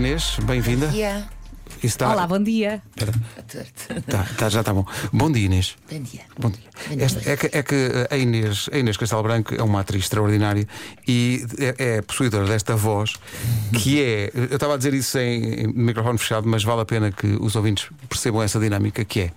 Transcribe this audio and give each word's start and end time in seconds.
dia, 0.00 0.08
Inês. 0.08 0.36
Bem-vinda. 0.44 0.90
está- 1.82 2.12
Olá, 2.12 2.26
bom 2.26 2.42
dia. 2.42 2.82
Tá, 4.06 4.26
tá, 4.36 4.48
já 4.48 4.60
está 4.60 4.72
bom. 4.74 4.84
Bom 5.12 5.30
dia, 5.30 5.46
Inês. 5.46 5.76
Bom 5.90 6.00
dia. 6.00 6.20
Bom 6.38 6.50
dia. 6.50 6.60
Bom 6.88 6.96
dia. 6.96 7.04
Esta- 7.04 7.30
é, 7.30 7.36
que, 7.36 7.46
é 7.58 7.62
que 7.62 7.90
a 8.10 8.16
Inês, 8.16 8.68
a 8.72 8.78
Inês 8.78 8.96
Castelo 8.96 9.22
Branco 9.22 9.54
é 9.54 9.62
uma 9.62 9.80
atriz 9.80 10.04
extraordinária 10.04 10.66
e 11.06 11.44
é, 11.58 11.96
é 11.96 12.02
possuidora 12.02 12.46
desta 12.46 12.76
voz 12.76 13.14
que 13.72 14.02
é. 14.02 14.30
Eu 14.34 14.44
estava 14.56 14.74
a 14.74 14.76
dizer 14.76 14.92
isso 14.94 15.18
em, 15.18 15.62
em 15.62 15.66
microfone 15.68 16.18
fechado, 16.18 16.46
mas 16.48 16.62
vale 16.62 16.82
a 16.82 16.84
pena 16.84 17.10
que 17.10 17.26
os 17.40 17.56
ouvintes 17.56 17.88
percebam 18.08 18.42
essa 18.42 18.58
dinâmica 18.60 19.04
que 19.04 19.20
é. 19.20 19.30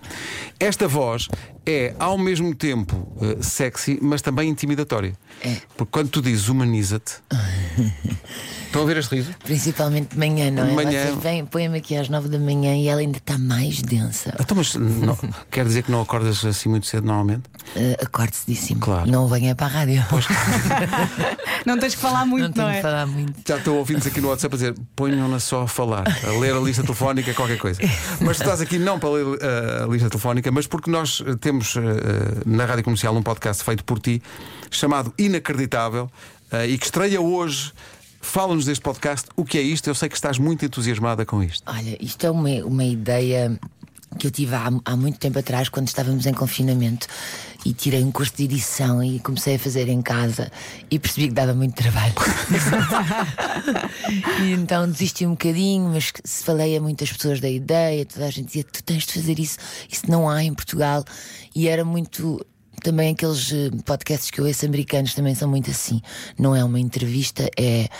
Esta 0.58 0.86
voz 0.88 1.28
é 1.66 1.94
ao 1.98 2.16
mesmo 2.18 2.54
tempo 2.54 3.12
eh, 3.20 3.42
sexy, 3.42 3.98
mas 4.00 4.22
também 4.22 4.48
intimidatória. 4.48 5.14
É. 5.42 5.56
Porque 5.76 5.90
quando 5.90 6.08
tu 6.08 6.22
dizes 6.22 6.48
humaniza-te. 6.48 7.16
Estão 8.70 8.82
a 8.82 8.84
ver 8.84 8.98
este 8.98 9.16
riso? 9.16 9.34
Principalmente 9.42 10.10
de 10.10 10.18
manhã, 10.18 10.48
não 10.48 10.62
é? 10.62 10.66
De 10.66 10.72
manhã. 10.76 11.06
Vocês 11.06 11.18
vêm, 11.18 11.44
põem-me 11.44 11.78
aqui 11.78 11.96
às 11.96 12.08
nove 12.08 12.28
da 12.28 12.38
manhã 12.38 12.76
e 12.76 12.86
ela 12.86 13.00
ainda 13.00 13.18
está 13.18 13.36
mais 13.36 13.82
densa. 13.82 14.32
Então, 14.38 14.56
mas 14.56 14.76
não- 14.76 15.18
quer 15.50 15.64
dizer 15.64 15.82
que 15.82 15.90
não 15.90 16.00
acordas 16.00 16.44
assim 16.44 16.68
muito 16.68 16.86
cedo 16.86 17.04
normalmente? 17.04 17.42
Uh, 17.74 18.04
acorde 18.04 18.36
cedíssimo. 18.36 18.78
Claro. 18.80 19.10
Não 19.10 19.26
venha 19.26 19.56
para 19.56 19.66
a 19.66 19.70
rádio. 19.70 20.04
Não 21.66 21.78
tens 21.78 21.94
que 21.94 22.00
falar 22.00 22.24
muito, 22.24 22.42
não 22.42 22.48
não, 22.48 22.54
tenho 22.54 22.68
é? 22.70 22.76
que 22.76 22.82
falar 22.82 23.06
muito. 23.06 23.34
Já 23.46 23.58
estou 23.58 23.76
ouvindo 23.76 24.06
aqui 24.06 24.18
no 24.20 24.28
WhatsApp 24.28 24.54
a 24.54 24.56
dizer 24.56 24.74
ponham-na 24.96 25.38
só 25.38 25.62
a 25.62 25.68
falar, 25.68 26.04
a 26.26 26.38
ler 26.38 26.54
a 26.54 26.58
lista 26.58 26.82
telefónica, 26.82 27.34
qualquer 27.34 27.58
coisa. 27.58 27.80
Mas 28.20 28.38
tu 28.38 28.44
estás 28.44 28.60
aqui 28.62 28.78
não 28.78 28.98
para 28.98 29.10
ler 29.10 29.26
uh, 29.26 29.84
a 29.84 29.86
lista 29.86 30.08
telefónica, 30.08 30.50
mas 30.50 30.66
porque 30.66 30.90
nós 30.90 31.20
uh, 31.20 31.36
temos 31.50 31.74
uh, 31.74 31.80
na 32.46 32.64
rádio 32.64 32.84
comercial 32.84 33.16
um 33.16 33.22
podcast 33.22 33.64
feito 33.64 33.84
por 33.84 33.98
ti 33.98 34.22
chamado 34.70 35.12
Inacreditável 35.18 36.04
uh, 36.52 36.64
e 36.64 36.78
que 36.78 36.84
estreia 36.84 37.20
hoje. 37.20 37.72
Fala-nos 38.20 38.66
deste 38.66 38.82
podcast, 38.82 39.28
o 39.34 39.44
que 39.44 39.58
é 39.58 39.62
isto? 39.62 39.88
Eu 39.88 39.94
sei 39.94 40.08
que 40.08 40.14
estás 40.14 40.38
muito 40.38 40.64
entusiasmada 40.64 41.26
com 41.26 41.42
isto. 41.42 41.64
Olha, 41.66 41.96
isto 42.00 42.24
é 42.24 42.30
uma, 42.30 42.50
uma 42.64 42.84
ideia 42.84 43.58
que 44.18 44.26
eu 44.26 44.30
tive 44.30 44.54
há, 44.54 44.70
há 44.84 44.96
muito 44.96 45.18
tempo 45.18 45.38
atrás, 45.38 45.68
quando 45.68 45.88
estávamos 45.88 46.26
em 46.26 46.32
confinamento, 46.32 47.06
e 47.64 47.72
tirei 47.72 48.02
um 48.02 48.10
curso 48.10 48.32
de 48.36 48.44
edição 48.44 49.02
e 49.02 49.18
comecei 49.20 49.56
a 49.56 49.58
fazer 49.58 49.88
em 49.88 50.00
casa 50.00 50.50
e 50.90 50.98
percebi 50.98 51.28
que 51.28 51.34
dava 51.34 51.54
muito 51.54 51.74
trabalho. 51.74 52.14
e 54.42 54.52
então 54.52 54.90
desisti 54.90 55.26
um 55.26 55.30
bocadinho, 55.30 55.90
mas 55.90 56.12
falei 56.42 56.76
a 56.76 56.80
muitas 56.80 57.12
pessoas 57.12 57.40
da 57.40 57.48
ideia, 57.48 58.06
toda 58.06 58.26
a 58.26 58.30
gente 58.30 58.46
dizia: 58.46 58.64
tu 58.64 58.82
tens 58.82 59.04
de 59.04 59.12
fazer 59.12 59.38
isso, 59.38 59.58
isso 59.88 60.10
não 60.10 60.28
há 60.28 60.42
em 60.42 60.54
Portugal. 60.54 61.04
E 61.54 61.68
era 61.68 61.84
muito. 61.84 62.44
Também 62.82 63.12
aqueles 63.12 63.52
eh, 63.52 63.68
podcasts 63.84 64.30
que 64.30 64.40
eu 64.40 64.46
ouço 64.46 64.64
americanos 64.64 65.12
também 65.12 65.34
são 65.34 65.46
muito 65.46 65.70
assim. 65.70 66.00
Não 66.38 66.56
é 66.56 66.64
uma 66.64 66.80
entrevista, 66.80 67.46
é 67.58 67.90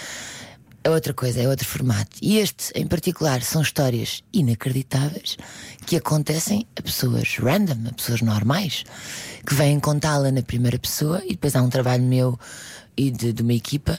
é 0.82 0.90
outra 0.90 1.12
coisa, 1.12 1.40
é 1.40 1.48
outro 1.48 1.66
formato. 1.66 2.16
E 2.22 2.38
este, 2.38 2.72
em 2.74 2.86
particular, 2.86 3.42
são 3.42 3.60
histórias 3.60 4.22
inacreditáveis 4.32 5.36
que 5.86 5.96
acontecem 5.96 6.66
a 6.76 6.82
pessoas 6.82 7.36
random, 7.36 7.88
a 7.88 7.92
pessoas 7.92 8.22
normais, 8.22 8.84
que 9.46 9.54
vêm 9.54 9.78
contá-la 9.78 10.30
na 10.30 10.42
primeira 10.42 10.78
pessoa 10.78 11.22
e 11.24 11.30
depois 11.30 11.54
há 11.54 11.62
um 11.62 11.68
trabalho 11.68 12.02
meu 12.02 12.38
e 12.96 13.10
de, 13.10 13.32
de 13.32 13.42
uma 13.42 13.54
equipa 13.54 13.98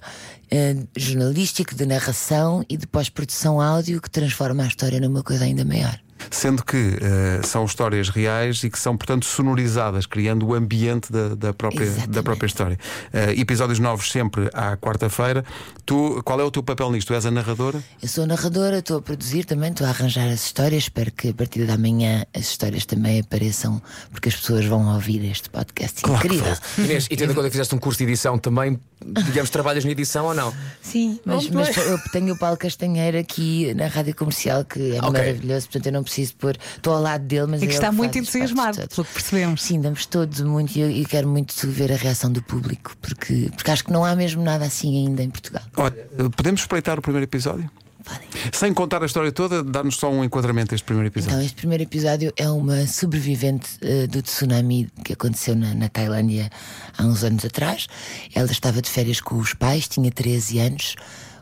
eh, 0.49 0.75
jornalística, 0.95 1.75
de 1.75 1.85
narração 1.85 2.65
e 2.67 2.77
de 2.77 2.85
pós-produção 2.85 3.61
áudio 3.61 4.01
que 4.01 4.09
transforma 4.09 4.63
a 4.63 4.67
história 4.67 4.99
numa 4.99 5.23
coisa 5.23 5.45
ainda 5.45 5.63
maior. 5.63 5.99
Sendo 6.29 6.63
que 6.63 6.77
uh, 6.77 7.45
são 7.45 7.65
histórias 7.65 8.09
reais 8.09 8.63
e 8.63 8.69
que 8.69 8.79
são, 8.79 8.95
portanto, 8.95 9.25
sonorizadas, 9.25 10.05
criando 10.05 10.47
o 10.47 10.53
ambiente 10.53 11.11
da, 11.11 11.35
da, 11.35 11.53
própria, 11.53 11.89
da 12.07 12.23
própria 12.23 12.47
história. 12.47 12.77
Uh, 13.13 13.39
episódios 13.39 13.79
novos 13.79 14.11
sempre 14.11 14.49
à 14.53 14.77
quarta-feira. 14.77 15.43
Tu, 15.85 16.21
qual 16.23 16.39
é 16.39 16.43
o 16.43 16.51
teu 16.51 16.63
papel 16.63 16.91
nisto? 16.91 17.07
Tu 17.07 17.13
és 17.13 17.25
a 17.25 17.31
narradora? 17.31 17.83
Eu 18.01 18.07
sou 18.07 18.25
narradora, 18.25 18.79
estou 18.79 18.97
a 18.97 19.01
produzir 19.01 19.45
também, 19.45 19.71
estou 19.71 19.85
a 19.87 19.89
arranjar 19.89 20.27
as 20.27 20.45
histórias. 20.45 20.83
Espero 20.83 21.11
que 21.11 21.29
a 21.29 21.33
partir 21.33 21.65
de 21.65 21.71
amanhã 21.71 22.25
as 22.33 22.49
histórias 22.49 22.85
também 22.85 23.19
apareçam, 23.19 23.81
porque 24.11 24.29
as 24.29 24.35
pessoas 24.35 24.65
vão 24.65 24.93
ouvir 24.93 25.23
este 25.29 25.49
podcast 25.49 26.01
Claro 26.01 26.25
incrível. 26.25 26.55
Inês, 26.77 27.07
e 27.09 27.17
tendo 27.17 27.31
em 27.31 27.35
conta 27.35 27.47
que 27.47 27.51
fizeste 27.51 27.75
um 27.75 27.79
curso 27.79 27.97
de 27.97 28.03
edição 28.05 28.37
também, 28.37 28.79
digamos, 29.25 29.49
trabalhas 29.49 29.83
na 29.83 29.91
edição 29.91 30.25
ou 30.25 30.33
não? 30.33 30.53
Sim, 30.81 31.19
mas, 31.25 31.49
mas 31.49 31.75
eu 31.77 31.99
tenho 32.11 32.33
o 32.33 32.37
Paulo 32.37 32.57
Castanheira 32.57 33.19
aqui 33.19 33.73
na 33.73 33.87
rádio 33.87 34.15
comercial, 34.15 34.63
que 34.63 34.95
é 34.95 34.99
Ok. 34.99 35.11
maravilhoso, 35.11 35.67
portanto 35.67 35.85
eu 35.87 35.91
não 35.91 36.03
preciso 36.03 36.10
pôr. 36.37 36.57
Estou 36.75 36.93
ao 36.93 37.01
lado 37.01 37.23
dele, 37.25 37.47
mas 37.47 37.61
E 37.61 37.67
que 37.67 37.73
é 37.73 37.75
está 37.75 37.91
muito 37.91 38.17
entusiasmado, 38.17 38.87
pelo 38.87 39.05
que 39.05 39.13
percebemos. 39.13 39.63
Sim, 39.63 39.81
damos 39.81 40.05
todos 40.05 40.41
muito 40.41 40.75
e 40.75 41.01
eu, 41.01 41.07
quero 41.07 41.27
muito 41.27 41.53
ver 41.67 41.91
a 41.91 41.95
reação 41.95 42.31
do 42.31 42.41
público, 42.41 42.95
porque, 43.01 43.49
porque 43.55 43.71
acho 43.71 43.83
que 43.83 43.91
não 43.91 44.03
há 44.03 44.15
mesmo 44.15 44.43
nada 44.43 44.65
assim 44.65 45.05
ainda 45.05 45.23
em 45.23 45.29
Portugal. 45.29 45.63
Olha, 45.77 46.07
uh, 46.19 46.29
podemos 46.29 46.61
espreitar 46.61 46.97
o 46.99 47.01
primeiro 47.01 47.23
episódio? 47.23 47.69
Podem. 48.03 48.27
Sem 48.51 48.73
contar 48.73 49.03
a 49.03 49.05
história 49.05 49.31
toda, 49.31 49.63
dá-nos 49.63 49.95
só 49.95 50.11
um 50.11 50.23
enquadramento 50.23 50.71
deste 50.71 50.83
primeiro 50.83 51.07
episódio. 51.07 51.35
Então, 51.35 51.45
este 51.45 51.55
primeiro 51.55 51.83
episódio 51.83 52.33
é 52.35 52.49
uma 52.49 52.87
sobrevivente 52.87 53.69
eh, 53.81 54.07
do 54.07 54.21
tsunami 54.21 54.89
que 55.03 55.13
aconteceu 55.13 55.55
na, 55.55 55.73
na 55.73 55.87
Tailândia 55.87 56.49
há 56.97 57.03
uns 57.03 57.23
anos 57.23 57.45
atrás. 57.45 57.87
Ela 58.33 58.51
estava 58.51 58.81
de 58.81 58.89
férias 58.89 59.21
com 59.21 59.35
os 59.35 59.53
pais, 59.53 59.87
tinha 59.87 60.11
13 60.11 60.59
anos, 60.59 60.95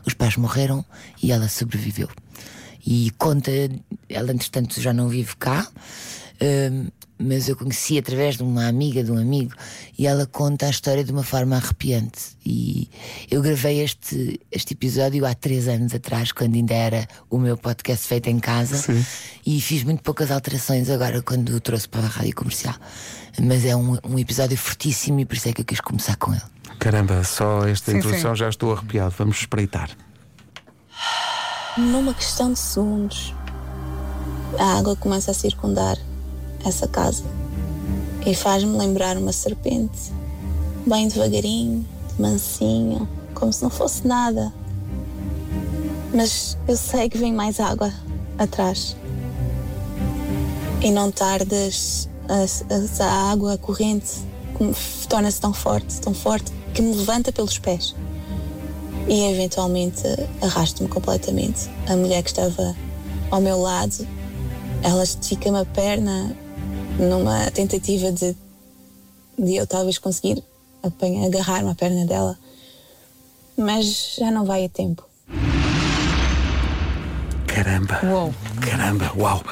os 0.06 0.14
pais 0.14 0.36
morreram 0.36 0.84
e 1.22 1.32
ela 1.32 1.48
sobreviveu. 1.48 2.08
E 2.86 3.10
conta, 3.18 3.50
ela 4.08 4.32
entretanto 4.32 4.80
já 4.80 4.92
não 4.92 5.08
vive 5.08 5.36
cá, 5.36 5.66
eh, 6.40 6.70
mas 7.20 7.48
eu 7.48 7.56
conheci 7.56 7.98
através 7.98 8.38
de 8.38 8.42
uma 8.42 8.66
amiga, 8.66 9.04
de 9.04 9.12
um 9.12 9.18
amigo, 9.18 9.52
e 9.98 10.06
ela 10.06 10.26
conta 10.26 10.66
a 10.66 10.70
história 10.70 11.04
de 11.04 11.12
uma 11.12 11.22
forma 11.22 11.56
arrepiante. 11.56 12.36
E 12.44 12.88
eu 13.30 13.42
gravei 13.42 13.80
este, 13.80 14.40
este 14.50 14.72
episódio 14.72 15.26
há 15.26 15.34
três 15.34 15.68
anos 15.68 15.94
atrás, 15.94 16.32
quando 16.32 16.54
ainda 16.54 16.74
era 16.74 17.06
o 17.28 17.38
meu 17.38 17.58
podcast 17.58 18.08
feito 18.08 18.28
em 18.28 18.38
casa, 18.38 18.82
e 19.44 19.60
fiz 19.60 19.84
muito 19.84 20.02
poucas 20.02 20.30
alterações 20.30 20.88
agora 20.88 21.20
quando 21.20 21.50
o 21.50 21.60
trouxe 21.60 21.88
para 21.88 22.04
a 22.04 22.08
rádio 22.08 22.34
comercial. 22.34 22.74
Mas 23.38 23.66
é 23.66 23.76
um, 23.76 23.98
um 24.02 24.18
episódio 24.18 24.56
fortíssimo 24.56 25.20
e 25.20 25.26
por 25.26 25.36
isso 25.36 25.48
é 25.48 25.52
que 25.52 25.60
eu 25.60 25.64
quis 25.64 25.80
começar 25.80 26.16
com 26.16 26.32
ele. 26.32 26.42
Caramba, 26.78 27.22
só 27.24 27.68
esta 27.68 27.92
Sim, 27.92 27.98
introdução 27.98 28.34
sim. 28.34 28.40
já 28.40 28.48
estou 28.48 28.72
arrepiado. 28.72 29.14
Vamos 29.18 29.40
espreitar. 29.40 29.90
Numa 31.78 32.12
questão 32.12 32.52
de 32.52 32.58
segundos, 32.58 33.32
a 34.58 34.78
água 34.78 34.96
começa 34.96 35.30
a 35.30 35.34
circundar 35.34 35.96
essa 36.64 36.88
casa 36.88 37.22
e 38.26 38.34
faz-me 38.34 38.76
lembrar 38.76 39.16
uma 39.16 39.32
serpente, 39.32 40.12
bem 40.84 41.06
devagarinho, 41.06 41.86
de 42.12 42.20
mansinho, 42.20 43.08
como 43.34 43.52
se 43.52 43.62
não 43.62 43.70
fosse 43.70 44.04
nada. 44.04 44.52
Mas 46.12 46.58
eu 46.66 46.76
sei 46.76 47.08
que 47.08 47.16
vem 47.16 47.32
mais 47.32 47.60
água 47.60 47.92
atrás. 48.36 48.96
E 50.82 50.90
não 50.90 51.12
tardas, 51.12 52.08
a, 52.28 53.04
a 53.04 53.30
água, 53.30 53.56
corrente, 53.56 54.18
torna-se 55.08 55.40
tão 55.40 55.52
forte, 55.52 56.00
tão 56.00 56.12
forte, 56.12 56.50
que 56.74 56.82
me 56.82 56.96
levanta 56.96 57.30
pelos 57.30 57.58
pés 57.58 57.94
e 59.08 59.30
eventualmente 59.32 60.02
arrasto-me 60.42 60.88
completamente. 60.88 61.68
A 61.88 61.96
mulher 61.96 62.22
que 62.22 62.30
estava 62.30 62.74
ao 63.30 63.40
meu 63.40 63.60
lado, 63.60 64.06
ela 64.82 65.02
estica-me 65.02 65.58
a 65.58 65.64
perna 65.64 66.34
numa 66.98 67.50
tentativa 67.50 68.12
de, 68.12 68.36
de 69.38 69.56
eu 69.56 69.66
talvez 69.66 69.98
conseguir 69.98 70.42
agarrar-me 70.82 71.70
à 71.70 71.74
perna 71.74 72.06
dela, 72.06 72.38
mas 73.56 74.16
já 74.18 74.30
não 74.30 74.44
vai 74.44 74.64
a 74.64 74.68
tempo. 74.68 75.04
Caramba. 77.46 78.00
Uou. 78.04 78.34
Caramba, 78.60 79.12
uau. 79.16 79.42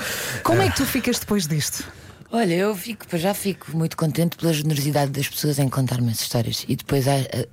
Como 0.42 0.62
é 0.62 0.70
que 0.70 0.76
tu 0.76 0.86
ficas 0.86 1.18
depois 1.18 1.46
disto? 1.46 1.84
Olha, 2.30 2.54
eu 2.54 2.74
fico, 2.76 3.16
já 3.16 3.32
fico 3.32 3.74
muito 3.74 3.96
contente 3.96 4.36
pela 4.36 4.52
generosidade 4.52 5.10
das 5.10 5.26
pessoas 5.26 5.58
em 5.58 5.68
contar-me 5.68 6.10
as 6.10 6.20
histórias. 6.20 6.64
E 6.68 6.76
depois 6.76 7.06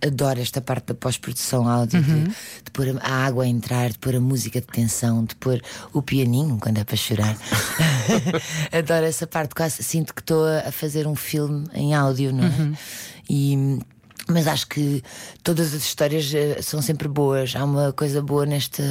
adoro 0.06 0.42
esta 0.42 0.60
parte 0.60 0.88
da 0.88 0.94
pós-produção 0.94 1.68
áudio, 1.68 2.04
de, 2.04 2.24
de 2.26 2.72
pôr 2.74 2.88
a 3.02 3.26
água 3.26 3.46
a 3.46 3.48
entrar, 3.48 3.92
de 3.92 3.98
pôr 3.98 4.16
a 4.16 4.20
música 4.20 4.60
de 4.60 4.68
tensão, 4.68 5.24
de 5.24 5.34
pôr 5.36 5.62
o 5.94 6.02
pianinho 6.02 6.58
quando 6.60 6.78
é 6.78 6.84
para 6.84 6.98
chorar. 6.98 7.38
adoro 8.72 9.06
essa 9.06 9.26
parte, 9.26 9.56
quase 9.56 9.82
sinto 9.82 10.14
que 10.14 10.22
estou 10.22 10.46
a 10.46 10.72
fazer 10.72 11.08
um 11.08 11.16
filme 11.16 11.68
em 11.74 11.94
áudio, 11.94 12.34
não 12.34 12.44
é? 12.44 12.78
E. 13.30 13.80
Mas 14.28 14.48
acho 14.48 14.68
que 14.68 15.04
todas 15.44 15.76
as 15.76 15.84
histórias 15.84 16.34
eh, 16.34 16.60
são 16.60 16.82
sempre 16.82 17.08
boas. 17.08 17.56
Há 17.56 17.64
uma 17.64 17.94
coisa 17.94 18.24
boa 18.24 18.44
neste, 18.44 18.82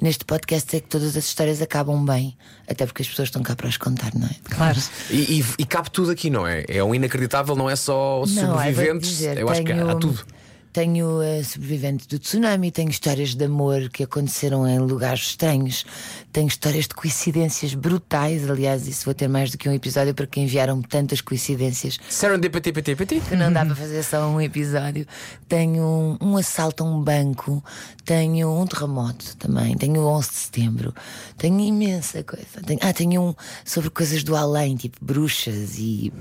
neste 0.00 0.24
podcast: 0.24 0.76
é 0.76 0.80
que 0.80 0.88
todas 0.88 1.16
as 1.16 1.24
histórias 1.24 1.60
acabam 1.62 2.04
bem. 2.04 2.36
Até 2.68 2.84
porque 2.86 3.02
as 3.02 3.08
pessoas 3.08 3.28
estão 3.28 3.42
cá 3.42 3.54
para 3.56 3.68
as 3.68 3.76
contar, 3.76 4.12
não 4.14 4.26
é? 4.26 4.34
Claro. 4.50 4.78
E, 5.10 5.40
e, 5.40 5.44
e 5.58 5.64
cabe 5.64 5.90
tudo 5.90 6.10
aqui, 6.10 6.28
não 6.30 6.46
é? 6.46 6.64
É 6.68 6.82
um 6.84 6.94
inacreditável, 6.94 7.56
não 7.56 7.68
é 7.70 7.76
só 7.76 8.22
Não, 8.26 8.58
ai, 8.58 8.72
vou-te 8.72 8.76
sobreviventes. 8.76 9.10
dizer, 9.10 9.38
eu 9.38 9.48
acho 9.48 9.62
que 9.62 9.72
há 9.72 9.76
tenho- 9.76 9.98
tudo. 9.98 10.24
Tenho 10.72 11.20
a 11.20 11.42
sobrevivente 11.42 12.06
do 12.06 12.18
tsunami, 12.18 12.70
tenho 12.70 12.90
histórias 12.90 13.34
de 13.34 13.44
amor 13.44 13.88
que 13.88 14.04
aconteceram 14.04 14.66
em 14.68 14.78
lugares 14.78 15.20
estranhos, 15.30 15.84
tenho 16.32 16.46
histórias 16.46 16.86
de 16.86 16.94
coincidências 16.94 17.74
brutais. 17.74 18.48
Aliás, 18.48 18.86
isso 18.86 19.04
vou 19.06 19.14
ter 19.14 19.28
mais 19.28 19.50
do 19.50 19.58
que 19.58 19.68
um 19.68 19.72
episódio 19.72 20.14
porque 20.14 20.40
enviaram-me 20.40 20.84
tantas 20.86 21.20
coincidências 21.20 21.98
Serendipity, 22.08 22.70
pity, 22.72 22.94
pity. 22.94 23.20
que 23.20 23.34
não 23.34 23.52
dá 23.52 23.64
para 23.64 23.74
fazer 23.74 24.02
só 24.04 24.28
um 24.28 24.40
episódio. 24.40 25.06
Tenho 25.48 25.82
um, 25.82 26.18
um 26.20 26.36
assalto 26.36 26.84
a 26.84 26.86
um 26.86 27.02
banco, 27.02 27.64
tenho 28.04 28.48
um 28.50 28.66
terremoto 28.66 29.36
também, 29.36 29.76
tenho 29.76 30.00
o 30.02 30.06
11 30.06 30.28
de 30.28 30.34
setembro, 30.36 30.94
tenho 31.36 31.58
imensa 31.60 32.22
coisa. 32.22 32.46
Tenho- 32.66 32.80
ah, 32.82 32.92
tenho 32.92 33.22
um 33.22 33.34
sobre 33.64 33.90
coisas 33.90 34.22
do 34.22 34.36
além, 34.36 34.76
tipo 34.76 34.98
bruxas 35.04 35.76
e. 35.78 36.12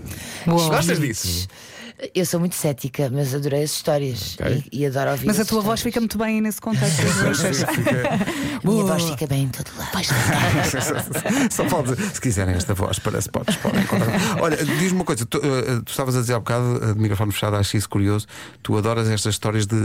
Gostas 0.45 0.99
disso? 0.99 1.47
Eu 2.13 2.25
sou 2.27 2.39
muito 2.39 2.53
cética, 2.53 3.09
mas 3.11 3.33
adorei 3.33 3.63
as 3.63 3.71
histórias 3.71 4.37
e, 4.71 4.81
e 4.81 4.85
adoro 4.85 5.11
ouvir 5.11 5.25
Mas 5.25 5.39
a 5.39 5.45
tua 5.45 5.61
voz 5.61 5.79
histórias. 5.79 5.81
fica 5.81 5.99
muito 5.99 6.17
bem 6.17 6.41
nesse 6.41 6.61
contexto 6.61 7.01
minha 8.67 8.85
voz 8.85 9.03
fica 9.03 9.27
bem 9.27 9.43
em 9.43 9.49
todo 9.49 9.69
lado. 9.77 9.91
Só 11.51 11.65
pode, 11.65 11.95
se 12.13 12.21
quiserem 12.21 12.55
esta 12.55 12.73
voz, 12.73 12.99
parece 12.99 13.29
podes, 13.29 13.55
podem 13.57 13.81
encontrar. 13.81 14.41
Olha, 14.41 14.57
diz-me 14.57 14.93
uma 14.99 15.05
coisa, 15.05 15.25
tu, 15.25 15.37
eh, 15.37 15.81
tu 15.85 15.89
estavas 15.91 16.15
a 16.15 16.21
dizer 16.21 16.33
há 16.33 16.39
bocado, 16.39 16.83
eh, 16.83 16.93
de 16.93 16.99
microfone 16.99 17.31
fechado, 17.31 17.55
acho 17.55 17.77
isso 17.77 17.89
curioso. 17.89 18.27
Tu 18.61 18.77
adoras 18.77 19.07
estas 19.09 19.35
histórias 19.35 19.65
de. 19.65 19.75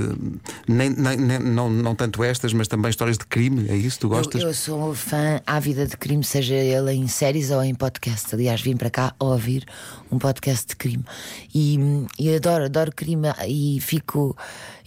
Nem, 0.68 0.90
nem- 0.90 1.16
nem- 1.16 1.38
não, 1.38 1.70
não 1.70 1.94
tanto 1.94 2.22
estas, 2.24 2.52
mas 2.52 2.68
também 2.68 2.90
histórias 2.90 3.18
de 3.18 3.26
crime, 3.26 3.66
é 3.68 3.76
isso? 3.76 3.98
Tu 4.00 4.08
gostas? 4.08 4.42
Eu, 4.42 4.48
eu 4.48 4.54
sou 4.54 4.94
fã 4.94 5.40
ávida 5.46 5.86
de 5.86 5.96
crime, 5.96 6.24
seja 6.24 6.54
ele 6.54 6.92
em 6.92 7.06
séries 7.08 7.50
ou 7.50 7.62
em 7.62 7.74
podcast. 7.74 8.34
Aliás, 8.34 8.60
vim 8.60 8.76
para 8.76 8.90
cá 8.90 9.14
ouvir 9.18 9.64
um 10.10 10.18
podcast 10.18 10.66
de 10.68 10.76
crime. 10.76 11.04
E, 11.54 11.78
e 12.18 12.34
adoro, 12.34 12.64
adoro 12.64 12.92
crime 12.94 13.28
e 13.46 13.80
fico 13.80 14.36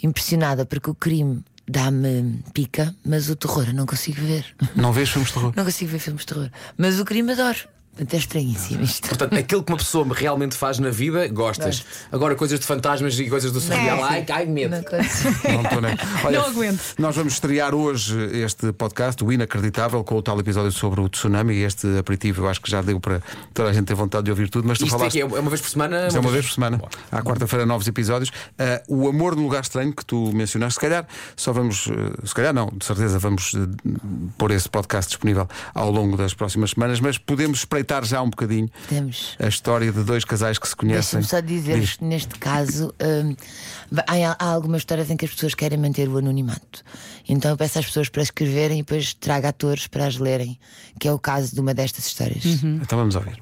impressionada 0.01 0.65
porque 0.65 0.89
o 0.89 0.95
crime 0.95 1.44
dá-me 1.67 2.44
pica, 2.53 2.95
mas 3.06 3.29
o 3.29 3.35
terror 3.35 3.65
eu 3.67 3.73
não 3.73 3.85
consigo 3.85 4.21
ver. 4.21 4.45
Não 4.75 4.94
vês 4.94 5.09
filmes 5.09 5.29
de 5.29 5.33
terror? 5.33 5.53
Não 5.56 5.63
consigo 5.63 5.91
ver 5.91 6.00
filmes 6.00 6.21
de 6.21 6.27
terror. 6.27 6.50
Mas 6.77 7.00
o 7.00 7.06
crime 7.06 7.31
adoro. 7.31 7.59
Portanto, 7.95 8.13
é 8.13 8.18
estranhíssimo 8.18 8.83
isto. 8.83 9.07
Portanto, 9.07 9.36
aquilo 9.38 9.63
que 9.63 9.71
uma 9.71 9.77
pessoa 9.77 10.06
realmente 10.13 10.56
faz 10.56 10.80
na 10.80 10.89
vida, 10.89 11.27
gostas. 11.30 11.77
Gosto. 11.80 11.86
Agora, 12.12 12.36
coisas 12.36 12.59
de 12.59 12.65
fantasmas 12.65 13.18
e 13.18 13.30
coisas 13.30 13.53
do 13.53 13.62
surreal, 13.62 14.03
ai, 14.03 14.25
ai, 14.30 14.45
medo. 14.45 14.75
Não. 15.45 15.53
Não 15.53 15.62
estou 15.63 15.81
nem. 15.81 15.97
Olha, 16.25 16.39
Não 16.39 16.47
aguento. 16.47 16.81
Nós 17.00 17.15
vamos 17.15 17.33
estrear 17.33 17.74
hoje 17.74 18.18
este 18.44 18.74
podcast, 18.74 19.24
o 19.24 19.31
Inacreditável, 19.31 20.03
com 20.03 20.15
o 20.18 20.21
tal 20.21 20.38
episódio 20.39 20.74
sobre 20.74 21.00
o 21.00 21.07
tsunami. 21.07 21.53
E 21.56 21.63
este 21.63 21.97
aperitivo 21.97 22.44
eu 22.44 22.50
acho 22.50 22.59
que 22.62 22.69
já 22.69 22.81
deu 22.81 23.00
para 23.00 23.21
toda 23.53 23.69
a 23.69 23.74
gente 23.74 23.86
ter 23.86 23.95
vontade 23.95 24.25
de 24.25 24.31
ouvir 24.31 24.50
tudo. 24.50 24.68
Mas 24.68 24.77
tu 24.77 24.83
Isto 24.83 24.95
é, 24.95 24.98
falaste. 24.98 25.15
que 25.15 25.21
é 25.21 25.25
uma 25.25 25.50
vez 25.50 25.62
por 25.62 25.69
semana? 25.69 26.07
Isto 26.07 26.18
é 26.18 26.19
uma 26.19 26.31
vez 26.31 26.45
por 26.48 26.53
semana. 26.53 26.81
À 27.09 27.21
quarta-feira, 27.21 27.65
novos 27.65 27.88
episódios. 27.88 28.30
Ah, 28.59 28.81
o 28.89 29.07
Amor 29.07 29.38
no 29.38 29.44
Lugar 29.44 29.62
Estranho, 29.62 29.94
que 29.94 30.03
tu 30.03 30.33
mencionaste, 30.33 30.74
se 30.75 30.81
calhar 30.81 31.07
só 31.38 31.53
vamos. 31.53 31.88
eh, 31.88 32.25
se 32.27 32.33
calhar 32.36 32.53
não, 32.53 32.68
de 32.75 32.83
certeza 32.83 33.18
vamos 33.19 33.53
eh, 33.56 33.89
pôr 34.38 34.51
esse 34.51 34.68
podcast 34.68 35.09
disponível 35.12 35.48
ao 35.74 35.89
longo 35.89 36.18
das 36.18 36.33
próximas 36.33 36.71
semanas, 36.71 37.00
mas 37.00 37.18
podemos 37.18 37.59
espreitar 37.59 37.84
já 38.03 38.21
um 38.21 38.29
bocadinho 38.29 38.69
Temos. 38.87 39.35
a 39.39 39.47
história 39.47 39.91
de 39.91 40.03
dois 40.03 40.25
casais 40.25 40.57
que 40.57 40.67
se 40.67 40.75
conhecem. 40.75 41.19
Deixa-me 41.19 41.41
só 41.41 41.45
dizer-vos 41.45 41.87
Diz. 41.89 41.95
que 41.97 42.03
neste 42.03 42.35
caso 42.39 42.93
hum, 43.01 43.35
há, 44.07 44.35
há 44.39 44.49
algumas 44.51 44.81
histórias 44.81 45.09
em 45.09 45.17
que 45.17 45.25
as 45.25 45.31
pessoas 45.31 45.53
querem 45.53 45.77
manter 45.77 46.07
o 46.09 46.17
anonimato. 46.17 46.83
Então 47.27 47.51
eu 47.51 47.57
peço 47.57 47.79
às 47.79 47.85
pessoas 47.85 48.09
para 48.09 48.23
escreverem 48.23 48.79
e 48.79 48.83
depois 48.83 49.13
trago 49.13 49.47
atores 49.47 49.87
para 49.87 50.05
as 50.05 50.17
lerem, 50.17 50.59
que 50.99 51.07
é 51.07 51.11
o 51.11 51.19
caso 51.19 51.53
de 51.53 51.61
uma 51.61 51.73
destas 51.73 52.05
histórias. 52.07 52.43
Então 52.45 52.97
vamos 52.97 53.15
ouvir. 53.15 53.41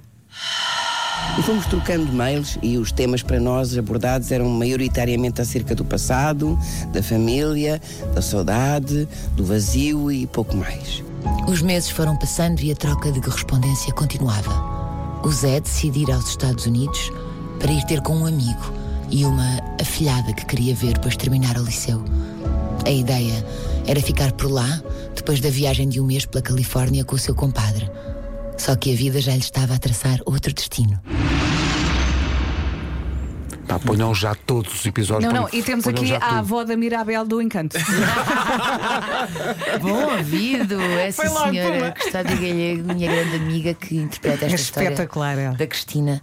E 1.38 1.42
fomos 1.42 1.66
trocando 1.66 2.12
mails 2.12 2.57
e 2.62 2.78
os 2.78 2.92
temas 2.92 3.24
para 3.24 3.39
nós 3.39 3.78
abordados 3.78 4.31
eram 4.31 4.50
maioritariamente 4.50 5.42
acerca 5.42 5.74
do 5.74 5.86
passado, 5.86 6.60
da 6.92 7.01
família, 7.01 7.81
da 8.13 8.22
saudade, 8.22 9.07
do 9.36 9.46
vazio 9.46 10.12
e 10.12 10.28
pouco 10.28 10.56
mais. 10.56 11.04
Os 11.48 11.62
meses 11.62 11.90
foram 11.90 12.16
passando 12.16 12.62
e 12.62 12.72
a 12.72 12.75
troca 12.75 13.12
de 13.12 13.22
correspondência 13.22 13.94
continuava. 13.94 15.22
O 15.24 15.31
Zé 15.31 15.60
decidiu 15.60 16.10
ir 16.10 16.12
aos 16.12 16.30
Estados 16.30 16.66
Unidos 16.66 17.12
para 17.60 17.72
ir 17.72 17.84
ter 17.86 18.02
com 18.02 18.16
um 18.16 18.25
amigo 18.25 18.74
e 19.10 19.25
uma 19.25 19.60
afilhada 19.80 20.34
que 20.34 20.46
queria 20.46 20.74
ver 20.74 20.94
depois 20.94 21.14
de 21.14 21.20
terminar 21.20 21.58
o 21.58 21.64
liceu. 21.64 22.04
A 22.86 22.90
ideia 22.90 23.46
era 23.86 24.02
ficar 24.02 24.31
por 24.34 24.52
lá 24.52 24.81
depois 25.16 25.40
da 25.40 25.50
viagem 25.50 25.88
de 25.88 26.02
um 26.02 26.06
mês 26.06 26.25
pela 26.25 26.42
Califórnia 26.42 27.06
com 27.06 27.16
o 27.16 27.20
seu 27.20 27.36
compadre. 27.36 27.90
Só 28.58 28.75
que 28.75 28.92
a 28.92 28.96
vida 28.96 29.22
já 29.22 29.34
lhe 29.34 29.40
estava 29.40 29.75
a 29.75 29.80
traçar 29.80 30.20
outro 30.25 30.54
destino. 30.54 31.00
Pá, 33.68 33.80
ponham 33.80 34.13
já 34.13 34.36
todos 34.36 34.74
os 34.74 34.86
episódios. 34.86 35.25
Não, 35.31 35.42
não, 35.42 35.48
ponham- 35.50 35.60
e 35.62 35.63
temos 35.63 35.88
aqui 35.88 36.13
a 36.13 36.19
tudo. 36.19 36.36
avó 36.39 36.63
da 36.63 36.75
Mirabel 36.75 37.25
do 37.25 37.42
Encanto. 37.42 37.77
Bom 39.81 40.18
ouvido, 40.18 40.80
essa 41.00 41.30
logo, 41.30 41.50
senhora. 41.51 41.94
Custódia 41.98 42.36
Galhego, 42.36 42.94
minha 42.94 43.12
grande 43.12 43.36
amiga 43.38 43.74
que 43.74 43.95
interpreta 43.98 44.45
esta 44.45 44.56
É 44.56 44.60
história 44.60 44.88
espetacular, 44.89 45.38
é. 45.38 45.51
da 45.51 45.68
Cristina. 45.68 46.21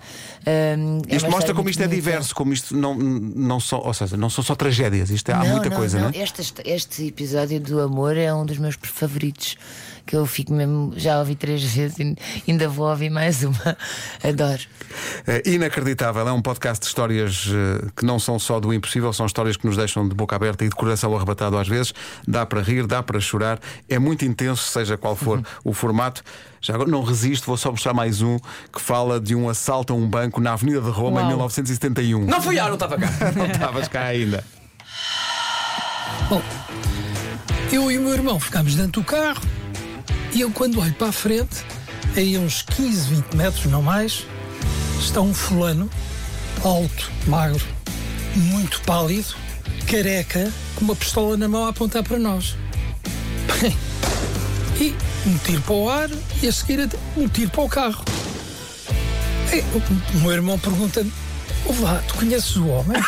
Hum, 0.79 1.03
é 1.09 1.17
Isto 1.17 1.27
mostra 1.27 1.39
história 1.39 1.55
como 1.55 1.71
isto 1.71 1.81
é 1.83 1.89
bonita. 1.89 2.03
diverso, 2.03 2.35
como 2.35 2.53
isto 2.53 2.77
não, 2.77 2.95
não 2.95 3.61
são, 3.61 3.81
ou 3.81 3.95
seja, 3.95 4.17
não 4.17 4.31
são 4.31 4.43
só 4.45 4.55
tragédias, 4.55 5.11
isto 5.11 5.31
é, 5.31 5.35
há 5.35 5.39
Não, 5.39 5.47
muita 5.49 5.71
não, 5.71 5.77
coisa, 5.77 5.99
não. 5.99 6.11
não, 6.11 6.19
é? 6.19 6.23
Este, 6.23 6.43
este 6.65 7.07
episódio 7.07 7.61
do 7.61 7.81
amor 7.81 8.17
é 8.17 8.33
um 8.35 8.45
dos 8.45 8.59
meus 8.59 8.77
favoritos. 8.83 9.57
Que 10.11 10.17
eu 10.17 10.27
fico 10.27 10.53
mesmo, 10.53 10.93
já 10.97 11.21
ouvi 11.21 11.37
três 11.37 11.63
vezes 11.63 11.97
e 12.01 12.17
ainda 12.51 12.69
vou 12.69 12.89
ouvir 12.91 13.11
mais 13.11 13.45
uma. 13.45 13.77
Adoro. 14.29 14.61
É 15.25 15.41
inacreditável, 15.49 16.27
é 16.27 16.33
um 16.33 16.43
podcast 16.43 16.81
de 16.81 16.89
histórias 16.89 17.47
eh, 17.49 17.87
que 17.95 18.05
não 18.05 18.19
são 18.19 18.37
só 18.37 18.59
do 18.59 18.75
impossível, 18.75 19.13
são 19.13 19.25
histórias 19.25 19.57
que 19.57 19.65
nos 19.69 19.77
deixam 19.77 20.09
de 20.09 20.13
boca 20.13 20.35
aberta 20.35 20.65
e 20.65 20.69
de 20.69 20.75
coração 20.75 21.15
arrebatado 21.15 21.57
às 21.57 21.69
vezes. 21.69 21.95
Dá 22.27 22.45
para 22.45 22.61
rir, 22.61 22.89
dá 22.89 23.05
para 23.05 23.21
chorar, 23.21 23.61
é 23.89 24.01
muito 24.01 24.25
intenso, 24.25 24.65
seja 24.69 24.97
qual 24.97 25.15
for 25.15 25.39
Uhum. 25.39 25.45
o 25.67 25.73
formato. 25.73 26.25
Já 26.61 26.75
agora 26.75 26.91
não 26.91 27.05
resisto, 27.05 27.47
vou 27.47 27.57
só 27.57 27.71
mostrar 27.71 27.95
mais 27.95 28.21
um 28.21 28.37
que 28.73 28.81
fala 28.81 29.21
de 29.21 29.37
um 29.37 29.49
assalto 29.49 29.93
a 29.93 29.97
um 29.97 30.09
banco 30.09 30.41
na 30.41 30.55
Avenida 30.55 30.81
de 30.81 30.91
Roma 30.91 31.21
em 31.21 31.25
Uau. 31.25 31.29
1971. 31.29 32.25
Não 32.27 32.43
fui 32.43 32.59
eu, 32.59 32.65
não 32.67 32.75
estava 32.75 32.99
cá. 32.99 33.09
não 33.37 33.47
estavas 33.47 33.87
cá 33.87 34.07
ainda. 34.07 34.43
Bom, 36.29 36.43
eu 37.73 37.93
e 37.93 37.97
o 37.97 38.03
meu 38.03 38.13
irmão 38.13 38.41
ficámos 38.41 38.75
dentro 38.75 39.01
do 39.01 39.05
carro 39.05 39.41
e 40.33 40.41
eu, 40.41 40.51
quando 40.51 40.81
olho 40.81 40.93
para 40.95 41.09
a 41.09 41.13
frente, 41.13 41.65
aí 42.17 42.37
a 42.37 42.41
uns 42.41 42.63
15, 42.63 43.15
20 43.15 43.37
metros, 43.37 43.65
não 43.67 43.83
mais, 43.83 44.25
está 44.99 45.21
um 45.21 45.35
fulano, 45.35 45.91
alto, 46.63 47.11
magro, 47.27 47.65
muito 48.37 48.81
pálido, 48.83 49.35
careca, 49.87 50.53
com 50.77 50.85
uma 50.85 50.95
pistola 50.97 51.37
na 51.37 51.49
mão 51.49 51.65
a 51.65 51.71
apontar 51.71 52.03
para 52.03 52.19
nós. 52.19 52.57
Bem, 53.61 53.77
e 54.81 54.95
um 55.29 55.37
tiro 55.39 55.63
para 55.63 55.75
o 55.75 55.89
ar 55.89 56.11
e 56.43 56.49
a 56.49 56.53
seguir 56.53 56.89
um 57.17 57.29
tiro 57.29 57.51
para 57.51 57.63
o 57.63 57.69
carro. 57.69 58.05
E 59.53 60.17
o 60.17 60.21
meu 60.21 60.33
irmão 60.33 60.59
pergunta-me: 60.59 61.13
Ouve 61.67 61.83
lá, 61.83 62.03
tu 62.07 62.15
conheces 62.15 62.57
o 62.57 62.67
homem? 62.67 63.01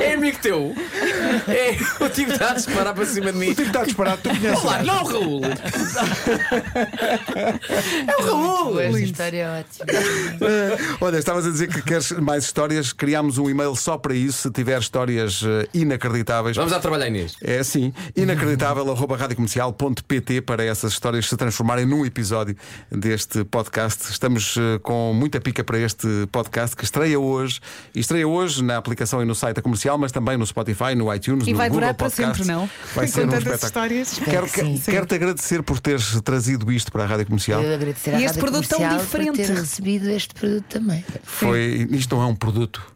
É 0.00 0.14
amigo 0.14 0.38
teu. 0.40 0.74
É, 1.48 2.04
o 2.04 2.08
tipo 2.08 2.32
está 2.32 2.50
a 2.50 2.54
disparar 2.54 2.94
para 2.94 3.04
cima 3.04 3.32
de 3.32 3.38
mim. 3.38 3.48
Tipo, 3.48 3.62
está 3.62 3.84
disparado, 3.84 4.20
tu 4.22 4.28
conheces. 4.30 4.58
o 4.58 4.66
Olá, 4.66 4.82
não, 4.82 5.04
Raul. 5.04 5.40
É 8.06 8.16
o 8.16 8.24
Raul. 8.24 8.80
Esta 8.80 9.00
história 9.00 9.38
é 9.38 9.60
ótima. 9.60 9.86
Olha, 11.00 11.18
estavas 11.18 11.46
a 11.46 11.50
dizer 11.50 11.68
que 11.68 11.82
queres 11.82 12.12
mais 12.12 12.44
histórias. 12.44 12.92
Criámos 12.92 13.38
um 13.38 13.50
e-mail 13.50 13.74
só 13.76 13.98
para 13.98 14.14
isso. 14.14 14.42
Se 14.42 14.50
tiver 14.50 14.78
histórias 14.80 15.42
eh, 15.44 15.68
inacreditáveis. 15.74 16.56
Vamos 16.56 16.72
a 16.72 16.80
trabalhar, 16.80 17.08
Inês. 17.08 17.36
É 17.42 17.58
assim, 17.58 17.92
inacreditável, 18.14 18.90
arroba 18.90 19.16
radiocomercial.pt 19.16 20.40
para 20.42 20.64
essas 20.64 20.92
histórias 20.92 21.28
se 21.28 21.36
transformarem 21.36 21.86
num 21.86 22.04
episódio 22.06 22.56
deste 22.90 23.44
podcast. 23.44 24.10
Estamos 24.10 24.56
eh, 24.56 24.78
com 24.82 25.12
muita 25.12 25.40
pica 25.40 25.55
para 25.64 25.78
este 25.78 26.06
podcast 26.32 26.74
que 26.76 26.84
estreia 26.84 27.18
hoje. 27.18 27.60
E 27.94 28.00
estreia 28.00 28.26
hoje 28.26 28.62
na 28.62 28.76
aplicação 28.76 29.22
e 29.22 29.24
no 29.24 29.34
site 29.34 29.56
da 29.56 29.62
comercial, 29.62 29.96
mas 29.98 30.12
também 30.12 30.36
no 30.36 30.46
Spotify, 30.46 30.94
no 30.94 31.12
iTunes, 31.14 31.46
E 31.46 31.52
no 31.52 31.56
vai 31.58 31.68
Google 31.68 31.80
durar 31.82 31.94
para 31.94 32.06
Podcasts. 32.10 32.46
sempre, 32.46 32.52
não? 32.52 32.68
Vai 32.94 33.06
ser 33.06 33.20
um 33.26 33.28
espetáculo. 33.32 33.66
histórias. 33.66 34.18
Quero, 34.24 34.46
que 34.46 34.60
sim. 34.60 34.80
quero-te 34.84 35.14
agradecer 35.14 35.62
por 35.62 35.80
teres 35.80 36.20
trazido 36.22 36.70
isto 36.72 36.90
para 36.92 37.04
a 37.04 37.06
Rádio 37.06 37.26
Comercial. 37.26 37.62
Eu 37.62 37.74
agradecer 37.74 38.10
à 38.10 38.20
E 38.20 38.24
este 38.24 38.38
Rádio 38.38 38.40
produto 38.40 38.68
tão 38.68 38.98
diferente. 38.98 39.26
por 39.30 39.36
ter 39.36 39.48
recebido 39.54 40.10
este 40.10 40.34
produto 40.34 40.64
também. 40.68 41.04
Foi, 41.22 41.86
isto 41.90 42.14
não 42.16 42.22
é 42.22 42.26
um 42.26 42.34
produto. 42.34 42.95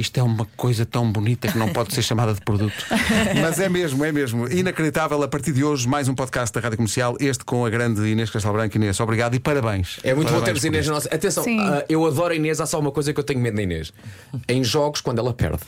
Isto 0.00 0.18
é 0.18 0.22
uma 0.22 0.46
coisa 0.56 0.86
tão 0.86 1.12
bonita 1.12 1.46
que 1.52 1.58
não 1.58 1.68
pode 1.74 1.94
ser 1.94 2.00
chamada 2.00 2.32
de 2.32 2.40
produto. 2.40 2.86
Mas 3.42 3.60
é 3.60 3.68
mesmo, 3.68 4.02
é 4.02 4.10
mesmo. 4.10 4.48
Inacreditável. 4.48 5.22
A 5.22 5.28
partir 5.28 5.52
de 5.52 5.62
hoje, 5.62 5.86
mais 5.86 6.08
um 6.08 6.14
podcast 6.14 6.54
da 6.54 6.60
Rádio 6.60 6.78
Comercial. 6.78 7.16
Este 7.20 7.44
com 7.44 7.66
a 7.66 7.68
grande 7.70 8.00
Inês 8.08 8.30
Castelo 8.30 8.54
Branco. 8.54 8.74
Inês, 8.78 8.98
obrigado 8.98 9.34
e 9.34 9.38
parabéns. 9.38 10.00
É 10.02 10.14
muito 10.14 10.28
bom 10.28 10.40
Parabéns 10.40 10.44
termos 10.44 10.60
por 10.62 10.66
Inês 10.68 10.86
na 10.86 10.92
nossa. 10.94 11.14
Atenção, 11.14 11.44
ah, 11.60 11.84
eu 11.86 12.06
adoro 12.06 12.32
a 12.32 12.36
Inês, 12.36 12.62
há 12.62 12.66
só 12.66 12.80
uma 12.80 12.90
coisa 12.90 13.12
que 13.12 13.20
eu 13.20 13.24
tenho 13.24 13.40
medo 13.40 13.56
da 13.56 13.62
Inês. 13.62 13.92
Em 14.48 14.64
jogos, 14.64 15.02
quando 15.02 15.18
ela 15.18 15.34
perde. 15.34 15.58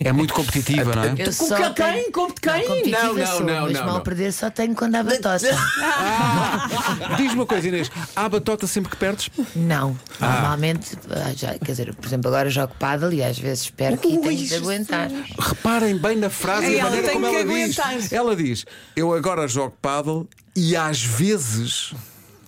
É 0.00 0.10
muito 0.12 0.34
competitiva, 0.34 0.92
não 0.96 1.04
é? 1.04 1.14
Eu 1.16 1.32
Com 1.32 1.46
quem? 1.48 1.72
tenho- 1.74 2.12
Com 2.12 2.30
quem? 2.32 2.90
Não, 2.90 3.14
não, 3.14 3.26
sou, 3.26 3.40
não, 3.44 3.62
Mas 3.62 3.72
não, 3.72 3.86
mal 3.86 3.94
não. 3.94 4.00
perder 4.02 4.32
só 4.32 4.50
tenho 4.50 4.74
quando 4.74 4.96
há 4.96 5.02
batota. 5.04 5.38
Diz-me 7.16 7.34
uma 7.34 7.46
coisa, 7.46 7.68
Inês. 7.68 7.88
Há 8.16 8.28
batota 8.28 8.66
sempre 8.66 8.90
que 8.90 8.96
perdes? 8.96 9.30
Não, 9.54 9.96
normalmente, 10.20 10.98
ah, 11.10 11.32
já, 11.36 11.54
quer 11.58 11.70
dizer, 11.70 11.94
por 11.94 12.06
exemplo, 12.06 12.28
agora 12.28 12.50
jogo 12.50 12.72
pádel 12.80 13.12
e 13.12 13.22
às 13.22 13.38
vezes 13.38 13.43
vezes 13.44 13.70
perco 13.70 14.08
e 14.08 14.18
tenho 14.18 14.46
de 14.46 14.54
aguentar. 14.54 15.10
Reparem 15.38 15.96
bem 15.98 16.16
na 16.16 16.30
frase 16.30 16.66
e 16.66 16.76
a 16.76 16.78
ela 16.78 16.90
maneira 16.90 17.12
como 17.12 17.26
ela 17.26 17.44
diz. 17.44 17.78
aguentar. 17.78 18.12
Ela 18.12 18.34
diz: 18.36 18.64
Eu 18.96 19.12
agora 19.12 19.46
jogo 19.46 19.76
paddle 19.82 20.26
e 20.56 20.74
às 20.74 21.02
vezes 21.02 21.92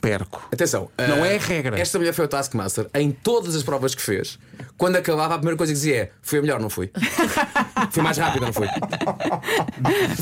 perco. 0.01 0.49
Atenção, 0.53 0.89
Não 0.97 1.25
eh, 1.25 1.35
é 1.35 1.39
regra. 1.39 1.79
Esta 1.79 1.99
mulher 1.99 2.15
foi 2.15 2.25
o 2.25 2.29
Taskmaster 2.29 2.89
em 2.95 3.11
todas 3.11 3.55
as 3.55 3.63
provas 3.63 3.95
que 3.95 4.01
fez. 4.01 4.39
Quando 4.79 4.97
acabava, 4.97 5.35
a 5.35 5.39
primeira 5.39 5.57
coisa 5.59 5.73
que 5.73 5.77
dizia 5.77 5.97
é: 5.97 6.11
Foi 6.23 6.39
a 6.39 6.43
melhor, 6.43 6.61
não 6.61 6.71
fui? 6.71 6.91
fui 7.91 8.03
mais 8.03 8.17
rápida, 8.17 8.47
não 8.47 8.53
fui? 8.53 8.69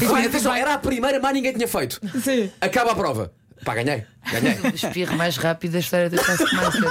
Foi, 0.07 0.27
atenção, 0.27 0.55
era 0.55 0.75
a 0.75 0.79
primeira, 0.79 1.21
mais 1.21 1.35
ninguém 1.35 1.53
tinha 1.53 1.69
feito. 1.69 2.01
Sim. 2.21 2.51
Acaba 2.61 2.93
a 2.93 2.95
prova. 2.95 3.33
Pá, 3.65 3.75
ganhei. 3.75 4.05
Ganhei. 4.31 4.55
O 4.65 4.75
espirro 4.75 5.17
mais 5.17 5.37
rápido 5.37 5.73
da 5.73 5.79
história 5.79 6.09
do 6.11 6.17
Taskmaster. 6.17 6.83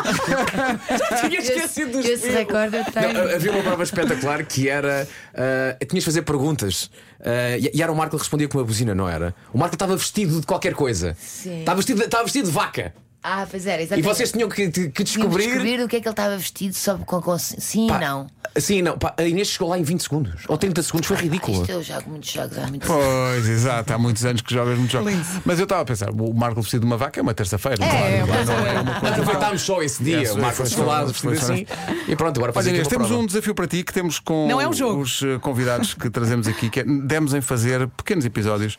Tinha 1.21 1.39
esquecido 1.39 1.91
dos 1.93 2.05
Esse 2.05 2.29
recorde 2.29 2.77
eu 2.77 2.83
Não, 2.83 2.91
tenho. 2.91 3.35
havia 3.35 3.51
uma 3.51 3.63
prova 3.63 3.83
espetacular 3.83 4.43
que 4.45 4.69
era. 4.69 5.07
ah, 5.33 5.77
tinhas 5.85 6.03
de 6.03 6.05
fazer 6.05 6.21
perguntas. 6.23 6.89
Ah, 7.23 7.57
e, 7.57 7.71
e 7.73 7.81
era 7.83 7.91
o 7.91 7.95
Marco 7.95 8.15
que 8.17 8.21
respondia 8.21 8.47
com 8.47 8.57
uma 8.57 8.63
buzina, 8.65 8.93
não 8.95 9.07
era? 9.07 9.33
O 9.53 9.57
Marco 9.57 9.75
estava 9.75 9.95
vestido 9.95 10.39
de 10.41 10.45
qualquer 10.47 10.73
coisa. 10.73 11.15
Sim. 11.19 11.59
Estava 11.59 11.77
vestido, 11.77 12.03
estava 12.03 12.23
vestido 12.23 12.45
de 12.47 12.51
vaca. 12.51 12.93
Ah, 13.23 13.47
pois 13.49 13.65
era, 13.65 13.81
E 13.81 13.85
exatamente. 13.85 14.05
vocês 14.05 14.31
tinham 14.33 14.49
que, 14.49 14.69
que 14.69 15.03
descobrir. 15.03 15.45
descobrir 15.45 15.81
o 15.81 15.87
que 15.87 15.95
é 15.95 16.01
que 16.01 16.07
ele 16.07 16.11
estava 16.13 16.35
vestido 16.37 16.73
só 16.73 16.97
com, 16.97 17.21
com 17.21 17.37
sim 17.37 17.87
Pá, 17.87 17.95
e 17.97 17.99
não. 18.05 18.27
Sim, 18.57 18.81
não. 18.81 18.97
Pá, 18.97 19.13
a 19.17 19.23
Inês 19.23 19.47
chegou 19.47 19.69
lá 19.69 19.79
em 19.79 19.83
20 19.83 20.01
segundos. 20.01 20.41
Ou 20.47 20.57
30 20.57 20.83
segundos, 20.83 21.07
foi 21.07 21.15
ridículo. 21.17 21.61
Isto 21.61 21.71
eu 21.71 21.81
jogo 21.81 22.09
muitos 22.09 22.29
jogos 22.29 22.57
há 22.57 22.67
muitos 22.67 22.87
Pois, 22.87 23.47
exato, 23.47 23.93
há 23.93 23.97
muitos 23.97 24.25
anos 24.25 24.41
que 24.41 24.53
jogas 24.53 24.77
muito 24.77 24.91
jogos. 24.91 25.13
Mas 25.45 25.57
eu 25.57 25.63
estava 25.63 25.81
a 25.81 25.85
pensar: 25.85 26.09
o 26.09 26.33
Marco 26.33 26.61
vestido 26.61 26.81
de 26.81 26.85
uma 26.85 26.97
vaca 26.97 27.19
é 27.19 27.23
uma 27.23 27.33
terça-feira. 27.33 27.83
É, 27.83 28.19
claro, 28.19 28.27
mas 28.27 28.47
não 28.47 28.53
é. 28.67 28.69
é 28.75 28.79
uma 28.81 28.83
Nós 28.91 28.99
coisa. 28.99 29.15
aproveitámos 29.15 29.61
só 29.61 29.81
esse 29.81 30.03
dia. 30.03 30.17
Yes, 30.19 30.31
o 30.31 30.39
Marco 30.39 30.67
só- 30.67 30.83
lá 30.83 31.07
foi 31.13 31.33
vestido 31.33 31.53
assim. 31.53 31.65
E 32.09 32.15
pronto, 32.17 32.37
agora 32.37 32.51
fazer 32.51 32.71
Inês, 32.71 32.87
temos 32.89 33.07
prova. 33.07 33.23
um 33.23 33.25
desafio 33.25 33.55
para 33.55 33.67
ti 33.67 33.83
que 33.83 33.93
temos 33.93 34.19
com 34.19 34.47
Não 34.49 34.59
é 34.59 34.67
um 34.67 34.73
jogo. 34.73 35.01
os 35.01 35.23
eh, 35.23 35.39
convidados 35.39 35.93
que 35.93 36.09
trazemos 36.09 36.45
aqui, 36.47 36.69
que 36.69 36.81
é, 36.81 36.83
demos 36.83 37.33
em 37.33 37.39
fazer 37.41 37.87
pequenos 37.87 38.25
episódios. 38.25 38.77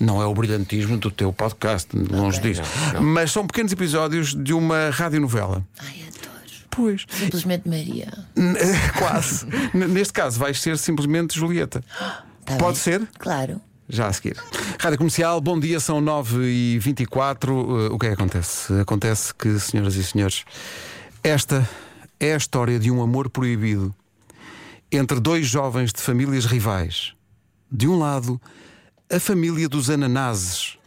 Não 0.00 0.20
é 0.20 0.26
o 0.26 0.34
brilhantismo 0.34 0.96
do 0.98 1.10
teu 1.10 1.32
podcast, 1.32 1.88
longe 1.96 2.40
disso. 2.40 2.62
Mas 3.00 3.30
são 3.30 3.46
pequenos 3.46 3.72
episódios 3.72 4.34
de 4.34 4.52
uma 4.52 4.90
radionovela. 4.90 5.64
Ai, 5.78 6.02
adoro. 6.08 6.34
Pois. 6.70 7.06
Simplesmente 7.08 7.68
Maria. 7.68 8.12
N- 8.36 8.56
Quase. 8.98 9.46
Neste 9.72 10.12
caso, 10.12 10.38
vais 10.38 10.60
ser 10.60 10.76
simplesmente 10.78 11.38
Julieta. 11.38 11.82
Tá 12.44 12.56
Pode 12.58 12.74
bem? 12.74 12.82
ser? 12.82 13.08
Claro. 13.18 13.58
Já 13.88 14.06
a 14.08 14.12
seguir. 14.12 14.36
Rádio 14.78 14.98
Comercial, 14.98 15.40
bom 15.40 15.58
dia, 15.58 15.80
são 15.80 15.98
9h24. 16.02 17.48
Uh, 17.48 17.94
o 17.94 17.98
que 17.98 18.04
é 18.04 18.08
que 18.10 18.14
acontece? 18.14 18.72
Acontece 18.80 19.34
que, 19.34 19.58
senhoras 19.58 19.94
e 19.94 20.04
senhores, 20.04 20.44
esta 21.22 21.66
é 22.20 22.34
a 22.34 22.36
história 22.36 22.78
de 22.78 22.90
um 22.90 23.02
amor 23.02 23.30
proibido 23.30 23.94
entre 24.92 25.18
dois 25.20 25.46
jovens 25.46 25.90
de 25.90 26.02
famílias 26.02 26.44
rivais. 26.44 27.14
De 27.72 27.88
um 27.88 27.98
lado, 27.98 28.38
a 29.10 29.20
família 29.20 29.68
dos 29.68 29.90
ananases. 29.90 30.78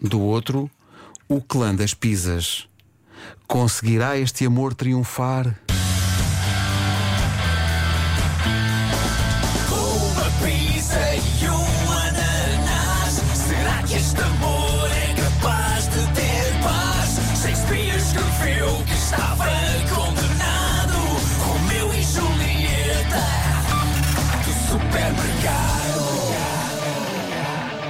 Do 0.00 0.20
outro, 0.20 0.70
o 1.28 1.40
clã 1.40 1.74
das 1.74 1.94
pisas. 1.94 2.68
Conseguirá 3.46 4.18
este 4.18 4.44
amor 4.44 4.74
triunfar? 4.74 5.65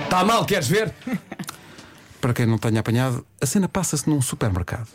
Está 0.06 0.20
Tá 0.20 0.24
mal, 0.24 0.44
queres 0.44 0.68
ver? 0.68 0.94
Para 2.20 2.32
quem 2.32 2.46
não 2.46 2.58
tenha 2.58 2.78
apanhado, 2.78 3.26
a 3.40 3.44
cena 3.44 3.68
passa-se 3.68 4.08
num 4.08 4.22
supermercado. 4.22 4.86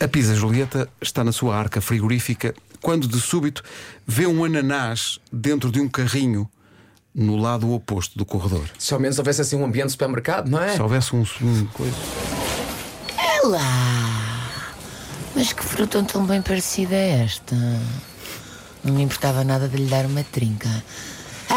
A 0.00 0.08
Pisa 0.08 0.34
Julieta 0.34 0.88
está 1.00 1.22
na 1.22 1.30
sua 1.30 1.56
arca 1.56 1.80
frigorífica 1.80 2.52
quando 2.82 3.06
de 3.06 3.20
súbito 3.20 3.62
vê 4.04 4.26
um 4.26 4.44
ananás 4.44 5.20
dentro 5.32 5.70
de 5.70 5.80
um 5.80 5.88
carrinho 5.88 6.50
no 7.14 7.36
lado 7.36 7.72
oposto 7.72 8.18
do 8.18 8.26
corredor. 8.26 8.68
Se 8.78 8.92
ao 8.92 8.98
menos 8.98 9.16
houvesse 9.16 9.42
assim 9.42 9.56
um 9.56 9.64
ambiente 9.64 9.86
de 9.86 9.92
supermercado, 9.92 10.50
não 10.50 10.60
é? 10.60 10.74
Se 10.74 10.82
houvesse 10.82 11.14
um, 11.14 11.24
um 11.42 11.66
coisa. 11.66 11.96
É 13.16 13.46
lá. 13.46 14.50
Mas 15.36 15.52
que 15.52 15.62
fruta 15.62 16.02
tão 16.02 16.26
bem 16.26 16.42
parecida 16.42 16.96
é 16.96 17.22
esta? 17.22 17.54
Não 18.82 18.92
me 18.94 19.02
importava 19.02 19.44
nada 19.44 19.68
de 19.68 19.76
lhe 19.76 19.88
dar 19.88 20.04
uma 20.04 20.24
trinca. 20.24 20.68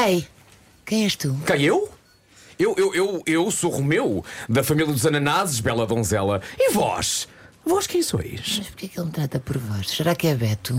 Ei, 0.06 0.28
quem 0.86 1.04
és 1.04 1.16
tu? 1.16 1.36
Quem 1.48 1.64
eu? 1.64 1.93
Eu, 2.58 2.76
eu, 2.78 2.94
eu, 2.94 3.24
eu 3.26 3.52
sou 3.52 3.72
Romeu, 3.72 4.24
da 4.48 4.64
família 4.64 4.92
dos 4.92 5.06
ananases, 5.06 5.60
bela 5.60 5.86
donzela. 5.86 6.42
E 6.58 6.72
vós? 6.72 7.28
Vós 7.66 7.88
quem 7.88 8.04
sois? 8.04 8.58
Mas 8.58 8.68
porquê 8.68 8.88
que 8.90 9.00
ele 9.00 9.06
me 9.08 9.12
trata 9.14 9.40
por 9.40 9.58
vós? 9.58 9.90
Será 9.90 10.14
que 10.16 10.28
é 10.28 10.36
Beto? 10.36 10.76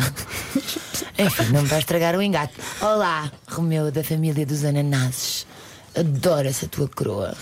Enfim, 1.19 1.53
não 1.53 1.63
me 1.63 1.69
vai 1.69 1.79
estragar 1.79 2.15
o 2.15 2.23
engate. 2.23 2.55
Olá, 2.81 3.33
Romeu 3.49 3.91
da 3.91 4.05
família 4.05 4.45
dos 4.45 4.65
ananases. 4.65 5.47
Adoro 5.97 6.47
essa 6.47 6.67
tua 6.67 6.89
coroa. 6.89 7.35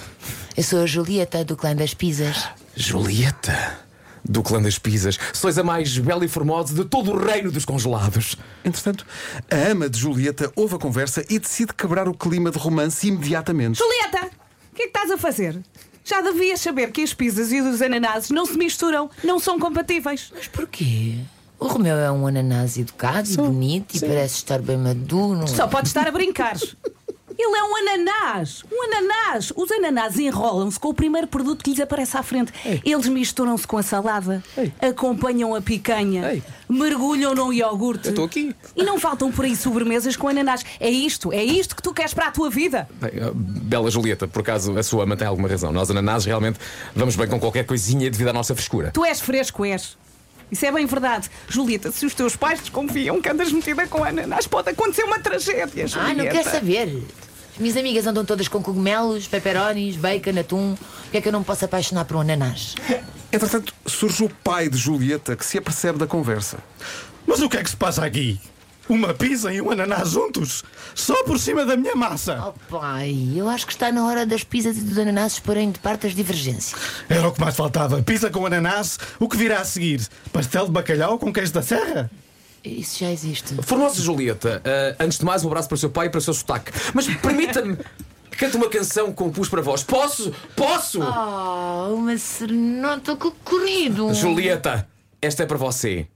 Eu 0.57 0.63
sou 0.63 0.83
a 0.83 0.87
Julieta 0.87 1.45
do 1.45 1.57
clã 1.57 1.75
das 1.75 1.95
Pisas. 1.95 2.49
Julieta, 2.77 3.79
do 4.25 4.43
clã 4.43 4.61
das 4.61 4.79
Pisas. 4.79 5.19
Sois 5.33 5.59
a 5.59 5.65
mais 5.65 5.97
bela 5.99 6.25
e 6.25 6.29
formosa 6.29 6.75
de 6.75 6.85
todo 6.85 7.13
o 7.13 7.19
reino 7.19 7.51
dos 7.51 7.65
congelados. 7.65 8.37
Entretanto, 8.65 9.07
a 9.51 9.71
ama 9.71 9.89
de 9.89 9.99
Julieta 9.99 10.53
ouve 10.57 10.77
a 10.77 10.79
conversa 10.79 11.25
e 11.29 11.39
decide 11.39 11.73
quebrar 11.75 12.09
o 12.09 12.15
clima 12.15 12.51
de 12.51 12.59
romance 12.59 13.07
imediatamente. 13.07 13.79
Julieta, 13.79 14.31
o 14.73 14.75
que 14.75 14.83
é 14.83 14.87
que 14.87 14.91
estás 14.99 15.11
a 15.11 15.19
fazer? 15.19 15.61
Já 16.05 16.21
devias 16.21 16.61
saber 16.61 16.91
que 16.91 17.03
as 17.03 17.15
pizzas 17.15 17.53
e 17.53 17.61
os 17.61 17.81
ananases 17.81 18.31
não 18.31 18.45
se 18.45 18.57
misturam, 18.57 19.09
não 19.23 19.39
são 19.39 19.59
compatíveis. 19.59 20.33
Mas 20.35 20.49
porquê? 20.49 21.19
O 21.59 21.69
Romeu 21.69 21.97
é 21.97 22.11
um 22.11 22.27
ananás 22.27 22.77
educado 22.77 23.31
e 23.31 23.37
bonito 23.37 23.95
e 23.97 24.01
parece 24.01 24.35
estar 24.35 24.61
bem 24.61 24.77
maduro. 24.77 25.47
Só 25.47 25.69
pode 25.69 25.87
estar 25.87 26.09
a 26.09 26.11
brincar. 26.11 26.57
Ele 27.45 27.59
é 27.59 27.65
um 27.65 27.77
ananás! 27.77 28.63
Um 28.71 28.85
ananás! 28.85 29.53
Os 29.57 29.69
ananás 29.73 30.17
enrolam-se 30.17 30.79
com 30.79 30.91
o 30.91 30.95
primeiro 30.95 31.27
produto 31.27 31.65
que 31.65 31.71
lhes 31.71 31.81
aparece 31.81 32.17
à 32.17 32.23
frente. 32.23 32.53
Eles 32.85 33.09
misturam-se 33.09 33.67
com 33.67 33.77
a 33.77 33.83
salada, 33.83 34.41
acompanham 34.81 35.53
a 35.53 35.61
picanha, 35.61 36.35
Ei. 36.35 36.43
mergulham 36.69 37.35
no 37.35 37.53
iogurte. 37.53 38.07
Eu 38.07 38.11
estou 38.11 38.25
aqui. 38.27 38.55
E 38.77 38.85
não 38.85 38.97
faltam 39.01 39.33
por 39.33 39.45
aí 39.45 39.57
sobremesas 39.57 40.15
com 40.15 40.29
ananás. 40.29 40.65
É 40.79 40.89
isto, 40.89 41.33
é 41.33 41.43
isto 41.43 41.75
que 41.75 41.83
tu 41.83 41.93
queres 41.93 42.15
para 42.15 42.29
a 42.29 42.31
tua 42.31 42.49
vida. 42.49 42.89
Bem, 43.01 43.11
ah, 43.21 43.33
bela 43.35 43.91
Julieta, 43.91 44.29
por 44.29 44.41
acaso 44.41 44.79
a 44.79 44.83
sua 44.85 45.03
ama 45.03 45.17
tem 45.17 45.27
alguma 45.27 45.49
razão. 45.49 45.73
Nós, 45.73 45.91
ananases, 45.91 46.27
realmente 46.27 46.61
vamos 46.95 47.17
bem 47.17 47.27
com 47.27 47.41
qualquer 47.41 47.67
coisinha 47.67 48.09
devido 48.09 48.29
à 48.29 48.33
nossa 48.33 48.55
frescura. 48.55 48.93
Tu 48.93 49.05
és 49.05 49.21
fresco, 49.21 49.65
és. 49.65 49.97
Isso 50.49 50.65
é 50.65 50.71
bem 50.71 50.87
verdade. 50.87 51.29
Julieta, 51.49 51.91
se 51.91 52.07
os 52.07 52.15
teus 52.15 52.37
pais 52.37 52.61
desconfiam 52.61 53.21
que 53.21 53.29
andas 53.29 53.51
metida 53.51 53.87
com 53.89 54.05
ananás, 54.05 54.47
pode 54.47 54.69
acontecer 54.69 55.03
uma 55.03 55.19
tragédia, 55.19 55.89
Julieta. 55.89 56.13
Ah, 56.13 56.15
não 56.15 56.27
quer 56.27 56.45
saber. 56.45 57.03
As 57.55 57.59
minhas 57.59 57.77
amigas 57.77 58.07
andam 58.07 58.25
todas 58.25 58.49
com 58.49 58.63
cogumelos, 58.63 59.27
pepperonis, 59.29 59.97
bacon, 59.97 60.41
atum. 60.41 60.75
Porquê 61.03 61.19
é 61.19 61.21
que 61.21 61.29
eu 61.29 61.33
não 61.33 61.41
me 61.41 61.45
posso 61.45 61.65
apaixonar 61.65 62.07
por 62.07 62.17
um 62.17 62.21
ananás? 62.21 62.75
Entretanto, 63.31 63.75
surge 63.87 64.25
o 64.25 64.31
pai 64.43 64.69
de 64.71 64.79
Julieta 64.79 65.37
que 65.37 65.45
se 65.45 65.59
apercebe 65.59 65.99
da 65.99 66.07
conversa. 66.07 66.59
Mas 67.27 67.41
o 67.41 67.49
que 67.49 67.59
é 67.59 67.63
que 67.63 67.69
se 67.69 67.77
passa 67.77 68.05
aqui? 68.05 68.41
Uma 68.89 69.15
pizza 69.15 69.53
e 69.53 69.61
um 69.61 69.71
ananás 69.71 70.11
juntos? 70.11 70.65
Só 70.95 71.23
por 71.25 71.39
cima 71.39 71.65
da 71.65 71.77
minha 71.77 71.95
massa? 71.95 72.43
Oh 72.49 72.79
pai, 72.79 73.33
eu 73.35 73.49
acho 73.49 73.67
que 73.67 73.73
está 73.73 73.93
na 73.93 74.05
hora 74.07 74.27
das 74.27 74.43
pizzas 74.43 74.77
e 74.77 74.81
dos 74.81 74.99
ananases 74.99 75.39
porem 75.39 75.71
de 75.71 75.79
parte 75.79 76.07
as 76.07 76.15
divergências. 76.15 76.75
Era 77.09 77.29
o 77.29 77.33
que 77.33 77.41
mais 77.41 77.55
faltava. 77.55 78.03
Pizza 78.03 78.29
com 78.31 78.45
ananás. 78.45 78.99
O 79.21 79.29
que 79.29 79.37
virá 79.37 79.61
a 79.61 79.65
seguir? 79.65 80.07
Pastel 80.33 80.67
de 80.67 80.73
bacalhau 80.73 81.19
com 81.19 81.33
queijo 81.33 81.53
da 81.53 81.63
serra? 81.63 82.11
Isso 82.65 83.01
já 83.01 83.11
existe. 83.11 83.55
Formosa 83.63 84.01
Julieta, 84.01 84.63
ah, 84.65 85.05
antes 85.05 85.19
de 85.19 85.25
mais, 85.25 85.45
um 85.45 85.49
abraço 85.49 85.69
para 85.69 85.75
o 85.75 85.79
seu 85.79 85.91
pai 85.91 86.07
e 86.07 86.11
para 86.11 86.19
o 86.19 86.21
seu 86.21 86.33
sotaque. 86.35 86.73
Mas 86.95 87.07
permita-me 87.17 87.77
que 88.31 88.37
cante 88.37 88.57
uma 88.57 88.69
canção 88.69 89.09
que 89.09 89.15
compus 89.15 89.49
para 89.49 89.61
vós. 89.61 89.83
Posso? 89.83 90.33
Posso? 90.57 91.01
Oh, 91.01 91.95
uma 91.95 92.17
serenata 92.17 93.17
que 93.17 93.31
corrido. 93.45 94.15
Julieta, 94.15 94.89
esta 95.21 95.43
é 95.43 95.47
para 95.47 95.59
você. 95.59 96.07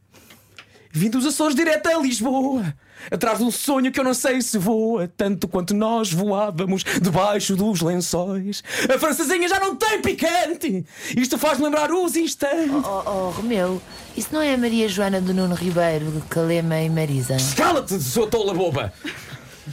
Vim 0.92 1.10
dos 1.10 1.26
Açores 1.26 1.54
direto 1.54 1.88
a 1.88 1.98
Lisboa. 2.00 2.74
Atrás 3.10 3.38
de 3.38 3.44
um 3.44 3.50
sonho 3.50 3.92
que 3.92 4.00
eu 4.00 4.04
não 4.04 4.14
sei 4.14 4.40
se 4.42 4.58
voa 4.58 5.08
tanto 5.16 5.46
quanto 5.46 5.74
nós 5.74 6.12
voávamos 6.12 6.84
debaixo 7.00 7.56
dos 7.56 7.80
lençóis. 7.80 8.62
A 8.92 8.98
francesinha 8.98 9.48
já 9.48 9.60
não 9.60 9.76
tem 9.76 10.00
picante. 10.00 10.84
Isto 11.16 11.38
faz-me 11.38 11.64
lembrar 11.64 11.92
os 11.92 12.16
instantes. 12.16 12.84
Oh, 12.84 13.02
oh, 13.06 13.30
Romeu, 13.30 13.80
isso 14.16 14.28
não 14.32 14.42
é 14.42 14.54
a 14.54 14.58
Maria 14.58 14.88
Joana 14.88 15.20
do 15.20 15.32
Nuno 15.32 15.54
Ribeiro, 15.54 16.22
Calema 16.28 16.80
e 16.80 16.90
Marisa? 16.90 17.36
Cala-te, 17.56 18.00
sua 18.00 18.26
tola 18.26 18.54
boba! 18.54 18.92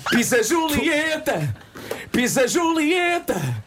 Pisa 0.10 0.44
Julieta! 0.44 1.56
Pisa 2.12 2.48
Julieta! 2.48 3.64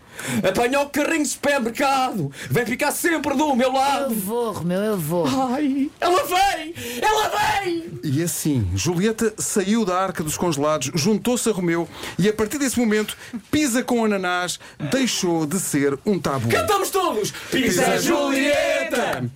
Apanha 0.49 0.81
o 0.81 0.89
carrinho 0.91 1.23
de 1.23 1.29
supermercado, 1.29 2.31
vem 2.51 2.67
ficar 2.67 2.91
sempre 2.91 3.35
do 3.35 3.55
meu 3.55 3.69
Eu 3.69 3.73
lado. 3.73 4.15
vou, 4.15 4.53
Romeu, 4.53 4.81
eu 4.83 4.97
vou. 4.99 5.27
Ai, 5.27 5.91
ela 6.01 6.23
vem! 6.25 6.75
Ela 7.03 7.29
vem! 7.63 7.85
E 8.03 8.23
assim, 8.23 8.69
Julieta 8.75 9.35
saiu 9.39 9.85
da 9.85 9.99
arca 10.01 10.23
dos 10.23 10.37
congelados, 10.37 10.91
juntou-se 10.95 11.49
a 11.49 11.53
Romeu 11.53 11.89
e 12.19 12.29
a 12.29 12.33
partir 12.33 12.59
desse 12.59 12.79
momento, 12.79 13.17
pisa 13.51 13.83
com 13.83 14.05
ananás 14.05 14.59
deixou 14.91 15.47
de 15.47 15.59
ser 15.59 15.99
um 16.07 16.19
tabu. 16.19 16.49
Cantamos 16.49 16.91
todos! 16.91 17.33
Pisa 17.51 17.99
Julieta! 18.01 19.29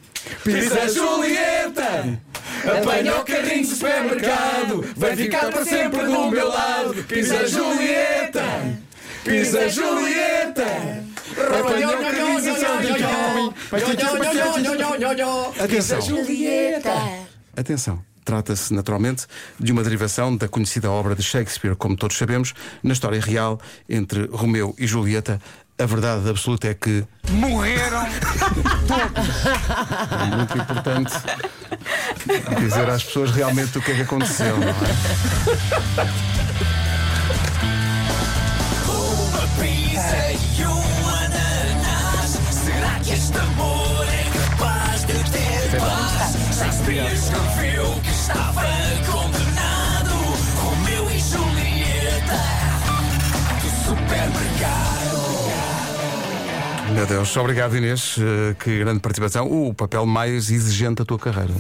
Pisa 0.45 0.89
Julieta! 0.89 2.21
Apanha 2.65 3.17
o 3.17 3.25
carrinho 3.25 3.63
de 3.63 3.69
supermercado, 3.69 4.85
vai 4.97 5.17
ficar 5.17 5.51
para 5.51 5.65
sempre 5.65 6.05
do 6.05 6.31
meu 6.31 6.49
lado. 6.49 6.95
Pisa 7.05 7.47
Julieta! 7.47 8.43
Pisa 9.25 9.69
Julieta! 9.69 10.65
Atenção, 15.59 16.01
Julieta. 16.01 16.93
atenção. 17.57 18.03
Trata-se, 18.25 18.73
naturalmente, 18.75 19.27
de 19.59 19.73
uma 19.73 19.83
derivação 19.83 20.37
da 20.37 20.47
conhecida 20.47 20.91
obra 20.91 21.15
de 21.15 21.23
Shakespeare, 21.23 21.75
como 21.75 21.97
todos 21.97 22.17
sabemos, 22.17 22.55
na 22.83 22.93
história 22.93 23.21
real 23.21 23.61
entre 23.89 24.27
Romeu 24.31 24.75
e 24.79 24.87
Julieta. 24.87 25.41
A 25.79 25.87
verdade 25.87 26.29
absoluta 26.29 26.69
é 26.69 26.75
que 26.75 27.05
morreram 27.31 28.07
todos. 28.87 29.27
É 30.21 30.37
muito 30.37 30.59
importante 30.59 31.13
dizer 32.61 32.91
às 32.91 33.03
pessoas 33.03 33.31
realmente 33.31 33.79
o 33.79 33.83
que 33.83 33.93
é 33.93 33.95
que 33.95 34.03
aconteceu, 34.03 34.59
não 34.59 34.69
é? 34.69 34.75
Escreveu 47.13 47.85
que 48.03 48.11
estava 48.11 48.63
condenado. 49.07 50.15
Romeu 50.61 51.11
e 51.11 51.19
Julieta 51.19 52.41
do 53.61 53.71
supermercado. 53.89 55.01
Meu 56.95 57.07
Deus, 57.07 57.37
obrigado 57.37 57.77
Inês, 57.77 58.17
Eh, 58.19 58.55
que 58.63 58.79
grande 58.81 58.99
participação. 59.01 59.47
O 59.51 59.73
papel 59.73 60.05
mais 60.05 60.51
exigente 60.51 60.97
da 60.97 61.05
tua 61.05 61.19
carreira. 61.19 61.53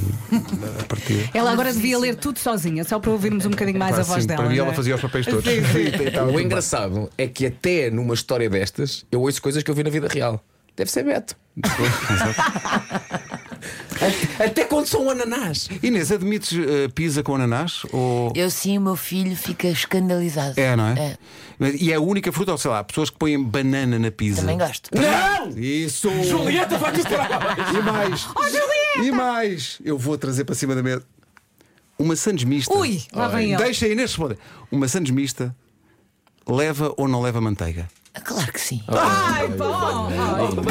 A 0.81 0.85
partir. 0.85 1.31
Ela 1.33 1.53
agora 1.53 1.73
devia 1.73 1.99
ler 1.99 2.17
tudo 2.17 2.39
sozinha, 2.39 2.83
só 2.85 2.99
para 2.99 3.11
ouvirmos 3.13 3.47
um 3.47 3.51
bocadinho 3.51 3.79
mais 3.79 3.95
Pá, 3.95 4.01
a 4.03 4.05
voz 4.05 4.23
sim, 4.23 4.27
dela. 4.29 4.41
para 4.43 4.51
mim 4.51 4.59
ela 4.59 4.71
é? 4.71 4.75
fazia 4.75 4.95
os 4.97 5.01
papéis 5.01 5.27
todos. 5.27 5.45
Sim, 5.45 5.63
sim. 5.73 6.33
O 6.35 6.41
engraçado 6.41 7.09
é 7.17 7.27
que 7.29 7.47
até 7.47 7.91
numa 7.91 8.13
história 8.15 8.51
destas 8.51 9.07
eu 9.11 9.21
ouço 9.23 9.41
coisas 9.41 9.63
que 9.63 9.71
eu 9.71 9.75
vi 9.75 9.85
na 9.85 9.91
vida 9.91 10.09
real. 10.09 10.43
Deve 10.77 10.91
ser 10.91 11.05
Beto. 11.05 11.37
Até 14.39 14.65
quando 14.65 14.89
um 14.99 15.11
ananás. 15.11 15.69
Inês, 15.83 16.11
admites 16.11 16.59
eh, 16.59 16.89
pizza 16.89 17.23
com 17.23 17.35
ananás? 17.35 17.83
Ou... 17.93 18.33
Eu 18.35 18.51
sim, 18.51 18.79
o 18.79 18.81
meu 18.81 18.97
filho 18.97 19.37
fica 19.37 19.69
escandalizado. 19.69 20.59
É, 20.59 20.75
não 20.75 20.87
é? 20.87 21.19
É. 21.61 21.77
E 21.79 21.93
é 21.93 21.97
a 21.97 22.01
única 22.01 22.33
fruta, 22.33 22.53
ou 22.53 22.59
sei 22.59 22.71
lá, 22.71 22.83
pessoas 22.83 23.11
que 23.11 23.19
põem 23.19 23.43
banana 23.43 23.99
na 23.99 24.11
pizza. 24.11 24.41
Também 24.41 24.59
gosto. 24.59 24.91
Não! 24.95 25.51
Isso! 25.59 26.11
Julieta 26.25 26.79
vai 26.79 26.93
te 26.93 27.03
parar! 27.03 27.57
E 27.75 27.83
mais! 27.83 28.29
E 29.05 29.11
mais! 29.11 29.79
Eu 29.85 29.99
vou 29.99 30.17
trazer 30.17 30.45
para 30.45 30.55
cima 30.55 30.75
da 30.75 30.83
mesa 30.83 31.05
uma 31.99 32.17
sandes 32.17 32.45
mista. 32.45 32.75
Ui, 32.75 33.03
lá 33.13 33.29
vem 33.29 33.53
ele. 33.53 33.63
Deixa 33.63 33.85
a 33.85 33.89
Inês 33.91 34.11
responder. 34.11 34.39
Uma 34.73 34.89
sandes 34.89 35.13
mista 35.13 35.55
leva 36.49 36.95
ou 36.97 37.07
não 37.07 37.21
leva 37.21 37.41
manteiga? 37.41 37.89
Claro 38.25 38.53
que 38.53 38.61
sim. 38.61 38.83
Ai, 38.89 39.47
bom! 39.49 40.09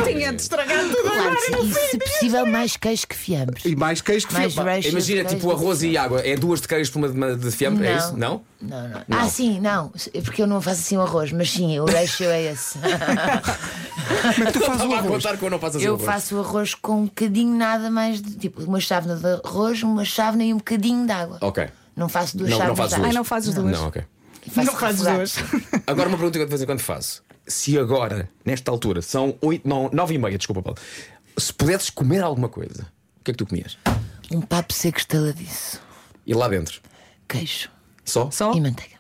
Tinha 0.06 0.34
de 0.34 0.42
estragar 0.42 0.82
tudo 0.84 0.98
Claro 1.04 1.20
agora. 1.22 1.36
que 1.38 1.46
sim. 1.46 1.70
E 1.70 1.74
se 1.92 1.98
possível, 1.98 2.46
mais 2.46 2.76
queijo 2.76 3.08
que 3.08 3.16
fiambres. 3.16 3.64
E 3.66 3.76
mais 3.78 4.02
queijo 4.02 4.28
que 4.28 4.34
Mais 4.34 4.54
fiambre. 4.54 4.88
Imagina, 4.90 5.24
tipo 5.24 5.50
arroz 5.50 5.82
e 5.82 5.98
água. 5.98 6.20
É 6.20 6.36
duas 6.36 6.60
de 6.60 6.68
queijo 6.68 6.92
por 6.92 7.00
uma 7.00 7.08
de- 7.10 7.16
uma 7.16 7.36
de 7.38 7.52
fiambre? 7.52 7.88
É 7.88 7.98
isso? 7.98 8.16
Não? 8.18 8.42
Não, 8.62 8.90
não. 8.90 9.04
Ah, 9.10 9.28
sim, 9.30 9.58
não. 9.62 9.92
É 10.14 10.22
Porque 10.22 10.42
eu 10.42 10.48
não 10.48 10.62
faço 10.62 10.82
assim 10.82 10.98
o 10.98 11.02
arroz, 11.02 11.32
mas 11.32 11.50
sim, 11.50 11.80
o 11.80 11.86
ratio 11.86 12.30
é 12.30 12.52
esse. 12.52 12.78
Como 14.36 14.48
é 14.48 14.52
que 14.52 14.60
tu 14.60 14.66
fazes 14.66 14.82
o 14.82 14.86
Estava 14.86 14.96
a 14.96 14.98
arroz? 15.00 15.24
contar 15.24 15.38
que 15.38 15.46
eu 15.46 15.50
não 15.50 15.60
faço 15.60 15.78
assim 15.78 15.86
Eu 15.86 15.94
arroz. 15.94 16.06
faço 16.06 16.36
o 16.36 16.40
arroz 16.42 16.76
com 16.76 16.94
um 17.02 17.06
bocadinho 17.06 17.56
nada 17.58 17.90
mais 17.90 18.22
de 18.22 18.36
tipo 18.36 18.62
uma 18.64 18.80
chávena 18.82 19.16
de 19.16 19.26
arroz, 19.48 19.82
uma 19.82 20.04
chávena 20.04 20.44
e 20.44 20.54
um 20.54 20.58
bocadinho 20.58 21.06
de 21.06 21.12
água. 21.12 21.38
Ok. 21.42 21.68
Não 21.96 22.10
faço 22.10 22.38
duas 22.38 22.50
Não, 22.50 22.58
não 22.60 22.66
chávenas 22.76 22.78
fazes 22.78 22.90
de 22.90 22.96
água. 22.96 23.08
Ai, 23.08 23.14
não 23.14 23.24
fazes 23.24 23.54
duas. 23.54 23.72
Não, 23.80 23.88
ok. 23.88 24.04
Faço 24.52 24.68
Não 24.72 24.76
fazes 24.80 25.02
duas. 25.02 25.36
Agora 25.88 26.10
uma 26.10 26.18
pergunta 26.18 26.38
que 26.38 26.42
eu 26.44 26.46
de 26.46 26.50
vez 26.50 26.62
em 26.62 26.66
quando 26.66 26.80
faço. 26.80 27.24
Se 27.50 27.78
agora, 27.80 28.30
nesta 28.46 28.70
altura, 28.70 29.02
são 29.02 29.36
oito, 29.42 29.68
não, 29.68 29.90
nove 29.92 30.14
e 30.14 30.18
meia, 30.20 30.38
desculpa, 30.38 30.62
Paulo. 30.62 30.80
Se 31.36 31.52
pudesses 31.52 31.90
comer 31.90 32.22
alguma 32.22 32.48
coisa, 32.48 32.84
o 33.20 33.24
que 33.24 33.32
é 33.32 33.34
que 33.34 33.38
tu 33.40 33.46
comias? 33.48 33.76
Um 34.32 34.40
papo 34.40 34.72
seco 34.72 35.00
estaladiço. 35.00 35.82
E 36.28 36.34
lá 36.36 36.48
dentro? 36.48 36.80
Queijo 37.28 37.70
Só? 38.06 38.30
Só? 38.30 38.54
e 38.54 38.62
manteiga. 38.62 38.98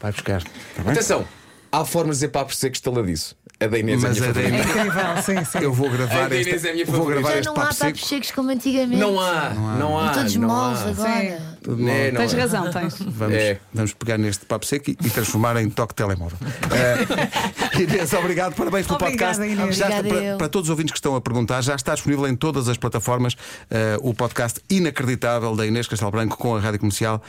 Vai 0.00 0.12
buscar. 0.12 0.42
Tá 0.76 0.82
bem? 0.84 0.92
Atenção, 0.92 1.26
há 1.72 1.84
formas 1.84 2.16
de 2.16 2.20
dizer 2.20 2.28
papos 2.28 2.56
secos 2.56 2.78
estaladiço. 2.78 3.36
A 3.60 3.66
da 3.66 3.76
Inês 3.76 4.00
Mas 4.00 4.20
é 4.22 4.26
a 4.26 4.30
a 4.30 4.32
minha 4.32 4.42
da. 4.42 4.48
Inês- 4.48 4.66
Incrível, 4.68 5.22
sim, 5.24 5.44
sim. 5.44 5.58
Eu 5.64 5.72
vou 5.72 5.90
gravar 5.90 6.32
Inês 6.32 6.64
é 6.64 6.70
a 6.70 6.72
minha 6.74 6.86
vou 6.86 7.06
gravar 7.06 7.30
Já 7.30 7.38
este 7.38 7.46
não 7.46 7.52
há 7.54 7.56
papo 7.56 7.66
papos 7.76 7.78
seco. 7.78 8.08
secos 8.08 8.30
como 8.30 8.50
antigamente. 8.50 8.96
Não 9.00 9.20
há, 9.20 9.50
não 9.50 9.98
há. 9.98 10.10
Todos 10.10 10.36
não 10.36 10.48
moles 10.48 10.78
há. 10.78 10.88
agora. 10.90 11.10
É, 11.90 12.12
não 12.12 12.20
Tens 12.20 12.32
razão, 12.34 12.70
tens. 12.70 12.96
Vamos, 13.00 13.34
É. 13.36 13.58
vamos 13.74 13.92
pegar 13.94 14.16
neste 14.16 14.46
papo 14.46 14.64
seco 14.64 14.90
e, 14.90 14.92
e 15.04 15.10
transformar 15.10 15.56
em 15.60 15.68
toque 15.68 15.92
telemóvel. 15.92 16.38
Eh, 16.70 17.82
Inês, 17.82 18.12
obrigado, 18.12 18.54
parabéns 18.54 18.86
pelo 18.86 18.96
Obrigada, 18.96 19.38
podcast. 19.38 19.60
Inês. 19.60 19.76
Já 19.76 19.88
está, 19.90 20.02
para, 20.08 20.36
para 20.36 20.48
todos 20.48 20.68
os 20.68 20.70
ouvintes 20.70 20.92
que 20.92 20.98
estão 20.98 21.16
a 21.16 21.20
perguntar, 21.20 21.60
já 21.60 21.74
está 21.74 21.94
disponível 21.94 22.28
em 22.28 22.36
todas 22.36 22.68
as 22.68 22.76
plataformas 22.76 23.34
eh, 23.70 23.98
o 24.02 24.14
podcast 24.14 24.60
inacreditável 24.70 25.56
da 25.56 25.66
Inês 25.66 25.88
Castelo 25.88 26.12
Branco 26.12 26.36
com 26.38 26.54
a 26.56 26.60
rádio 26.60 26.78
comercial. 26.78 27.20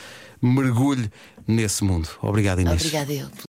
Mergulhe 0.41 1.11
nesse 1.47 1.83
mundo. 1.83 2.07
Obrigado, 2.21 2.61
Inês. 2.61 2.77
Obrigada 2.81 3.11
eu. 3.11 3.27